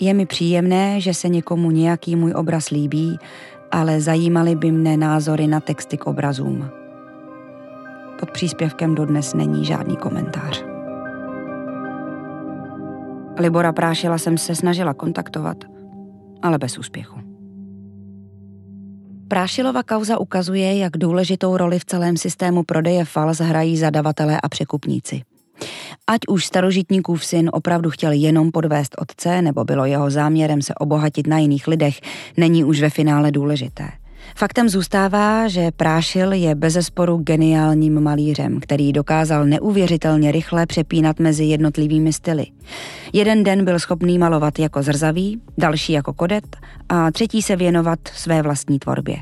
je 0.00 0.14
mi 0.14 0.26
příjemné, 0.26 1.00
že 1.00 1.14
se 1.14 1.28
někomu 1.28 1.70
nějaký 1.70 2.16
můj 2.16 2.32
obraz 2.36 2.70
líbí, 2.70 3.18
ale 3.70 4.00
zajímaly 4.00 4.54
by 4.54 4.72
mne 4.72 4.96
názory 4.96 5.46
na 5.46 5.60
texty 5.60 5.96
k 5.96 6.06
obrazům. 6.06 6.68
Pod 8.20 8.30
příspěvkem 8.30 8.94
dodnes 8.94 9.34
není 9.34 9.64
žádný 9.64 9.96
komentář. 9.96 10.64
Libora 13.38 13.72
Prášila 13.72 14.18
jsem 14.18 14.38
se 14.38 14.54
snažila 14.54 14.94
kontaktovat, 14.94 15.56
ale 16.42 16.58
bez 16.58 16.78
úspěchu. 16.78 17.31
Prášilova 19.32 19.82
kauza 19.82 20.18
ukazuje, 20.18 20.78
jak 20.78 20.96
důležitou 20.96 21.56
roli 21.56 21.78
v 21.78 21.84
celém 21.84 22.16
systému 22.16 22.62
prodeje 22.62 23.04
fals 23.04 23.38
hrají 23.38 23.76
zadavatelé 23.76 24.40
a 24.40 24.48
překupníci. 24.48 25.22
Ať 26.06 26.20
už 26.28 26.46
starožitníkův 26.46 27.24
syn 27.24 27.50
opravdu 27.52 27.90
chtěl 27.90 28.12
jenom 28.12 28.50
podvést 28.50 28.94
otce, 28.98 29.42
nebo 29.42 29.64
bylo 29.64 29.84
jeho 29.84 30.10
záměrem 30.10 30.62
se 30.62 30.74
obohatit 30.74 31.26
na 31.26 31.38
jiných 31.38 31.68
lidech, 31.68 32.00
není 32.36 32.64
už 32.64 32.80
ve 32.80 32.90
finále 32.90 33.32
důležité. 33.32 34.01
Faktem 34.36 34.68
zůstává, 34.68 35.48
že 35.48 35.70
Prášil 35.70 36.32
je 36.32 36.54
bezesporu 36.54 37.16
geniálním 37.16 38.00
malířem, 38.00 38.60
který 38.60 38.92
dokázal 38.92 39.44
neuvěřitelně 39.44 40.32
rychle 40.32 40.66
přepínat 40.66 41.20
mezi 41.20 41.44
jednotlivými 41.44 42.12
styly. 42.12 42.46
Jeden 43.12 43.44
den 43.44 43.64
byl 43.64 43.78
schopný 43.78 44.18
malovat 44.18 44.58
jako 44.58 44.82
zrzavý, 44.82 45.40
další 45.58 45.92
jako 45.92 46.12
kodet 46.12 46.56
a 46.88 47.10
třetí 47.10 47.42
se 47.42 47.56
věnovat 47.56 47.98
své 48.14 48.42
vlastní 48.42 48.78
tvorbě. 48.78 49.16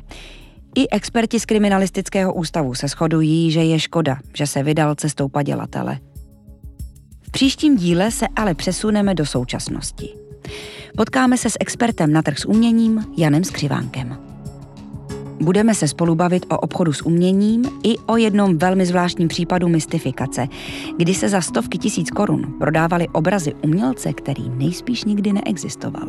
I 0.74 0.88
experti 0.88 1.40
z 1.40 1.46
kriminalistického 1.46 2.34
ústavu 2.34 2.74
se 2.74 2.88
shodují, 2.88 3.50
že 3.50 3.60
je 3.64 3.78
škoda, 3.78 4.18
že 4.36 4.46
se 4.46 4.62
vydal 4.62 4.94
cestou 4.94 5.28
padělatele. 5.28 5.98
V 7.20 7.30
příštím 7.30 7.76
díle 7.76 8.10
se 8.10 8.26
ale 8.36 8.54
přesuneme 8.54 9.14
do 9.14 9.26
současnosti. 9.26 10.08
Potkáme 10.96 11.36
se 11.36 11.50
s 11.50 11.56
expertem 11.60 12.12
na 12.12 12.22
trh 12.22 12.38
s 12.38 12.44
uměním 12.44 13.04
Janem 13.16 13.44
Skřivánkem. 13.44 14.30
Budeme 15.40 15.74
se 15.74 15.88
spolu 15.88 16.14
bavit 16.14 16.46
o 16.48 16.59
obchodu 16.59 16.92
s 16.92 17.03
uměním 17.03 17.64
i 17.83 17.98
o 17.98 18.16
jednom 18.16 18.59
velmi 18.59 18.87
zvláštním 18.87 19.29
případu 19.29 19.68
mystifikace, 19.68 20.48
kdy 20.96 21.14
se 21.14 21.29
za 21.29 21.40
stovky 21.40 21.79
tisíc 21.79 22.11
korun 22.11 22.55
prodávaly 22.59 23.09
obrazy 23.09 23.55
umělce, 23.64 24.12
který 24.12 24.48
nejspíš 24.48 25.05
nikdy 25.05 25.33
neexistoval. 25.33 26.09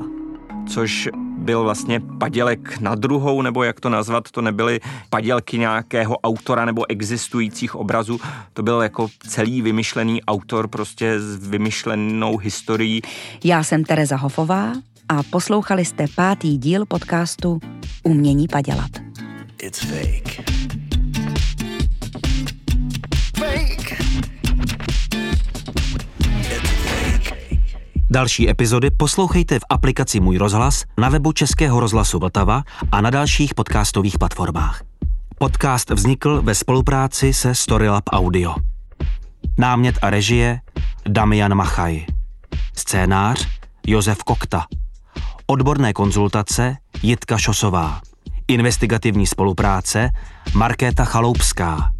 Což 0.67 1.09
byl 1.37 1.63
vlastně 1.63 1.99
padělek 1.99 2.79
na 2.79 2.95
druhou, 2.95 3.41
nebo 3.41 3.63
jak 3.63 3.79
to 3.79 3.89
nazvat, 3.89 4.31
to 4.31 4.41
nebyly 4.41 4.79
padělky 5.09 5.57
nějakého 5.57 6.17
autora 6.17 6.65
nebo 6.65 6.91
existujících 6.91 7.75
obrazů, 7.75 8.19
to 8.53 8.63
byl 8.63 8.81
jako 8.81 9.07
celý 9.27 9.61
vymyšlený 9.61 10.23
autor 10.23 10.67
prostě 10.67 11.19
s 11.19 11.47
vymyšlenou 11.47 12.37
historií. 12.37 13.01
Já 13.43 13.63
jsem 13.63 13.83
Tereza 13.83 14.15
Hofová 14.15 14.73
a 15.09 15.23
poslouchali 15.23 15.85
jste 15.85 16.05
pátý 16.15 16.57
díl 16.57 16.85
podcastu 16.85 17.59
Umění 18.03 18.47
padělat. 18.47 19.10
It's 19.61 19.79
fake. 19.79 20.43
Fake. 23.37 24.03
Další 28.09 28.49
epizody 28.49 28.91
poslouchejte 28.91 29.59
v 29.59 29.63
aplikaci 29.69 30.19
Můj 30.19 30.37
rozhlas, 30.37 30.83
na 30.97 31.09
webu 31.09 31.31
Českého 31.31 31.79
rozhlasu 31.79 32.19
Vltava 32.19 32.63
a 32.91 33.01
na 33.01 33.09
dalších 33.09 33.53
podcastových 33.53 34.17
platformách. 34.17 34.83
Podcast 35.37 35.89
vznikl 35.89 36.41
ve 36.41 36.55
spolupráci 36.55 37.33
se 37.33 37.55
Storylab 37.55 38.03
Audio. 38.11 38.55
Námět 39.57 39.95
a 40.01 40.09
režie 40.09 40.61
Damian 41.07 41.55
Machaj. 41.55 42.05
Scénář 42.77 43.47
Josef 43.87 44.23
Kokta. 44.23 44.65
Odborné 45.47 45.93
konzultace 45.93 46.77
Jitka 47.03 47.37
Šosová. 47.37 48.01
Investigativní 48.51 49.27
spolupráce 49.27 50.09
Markéta 50.55 51.05
Chaloupská. 51.05 51.91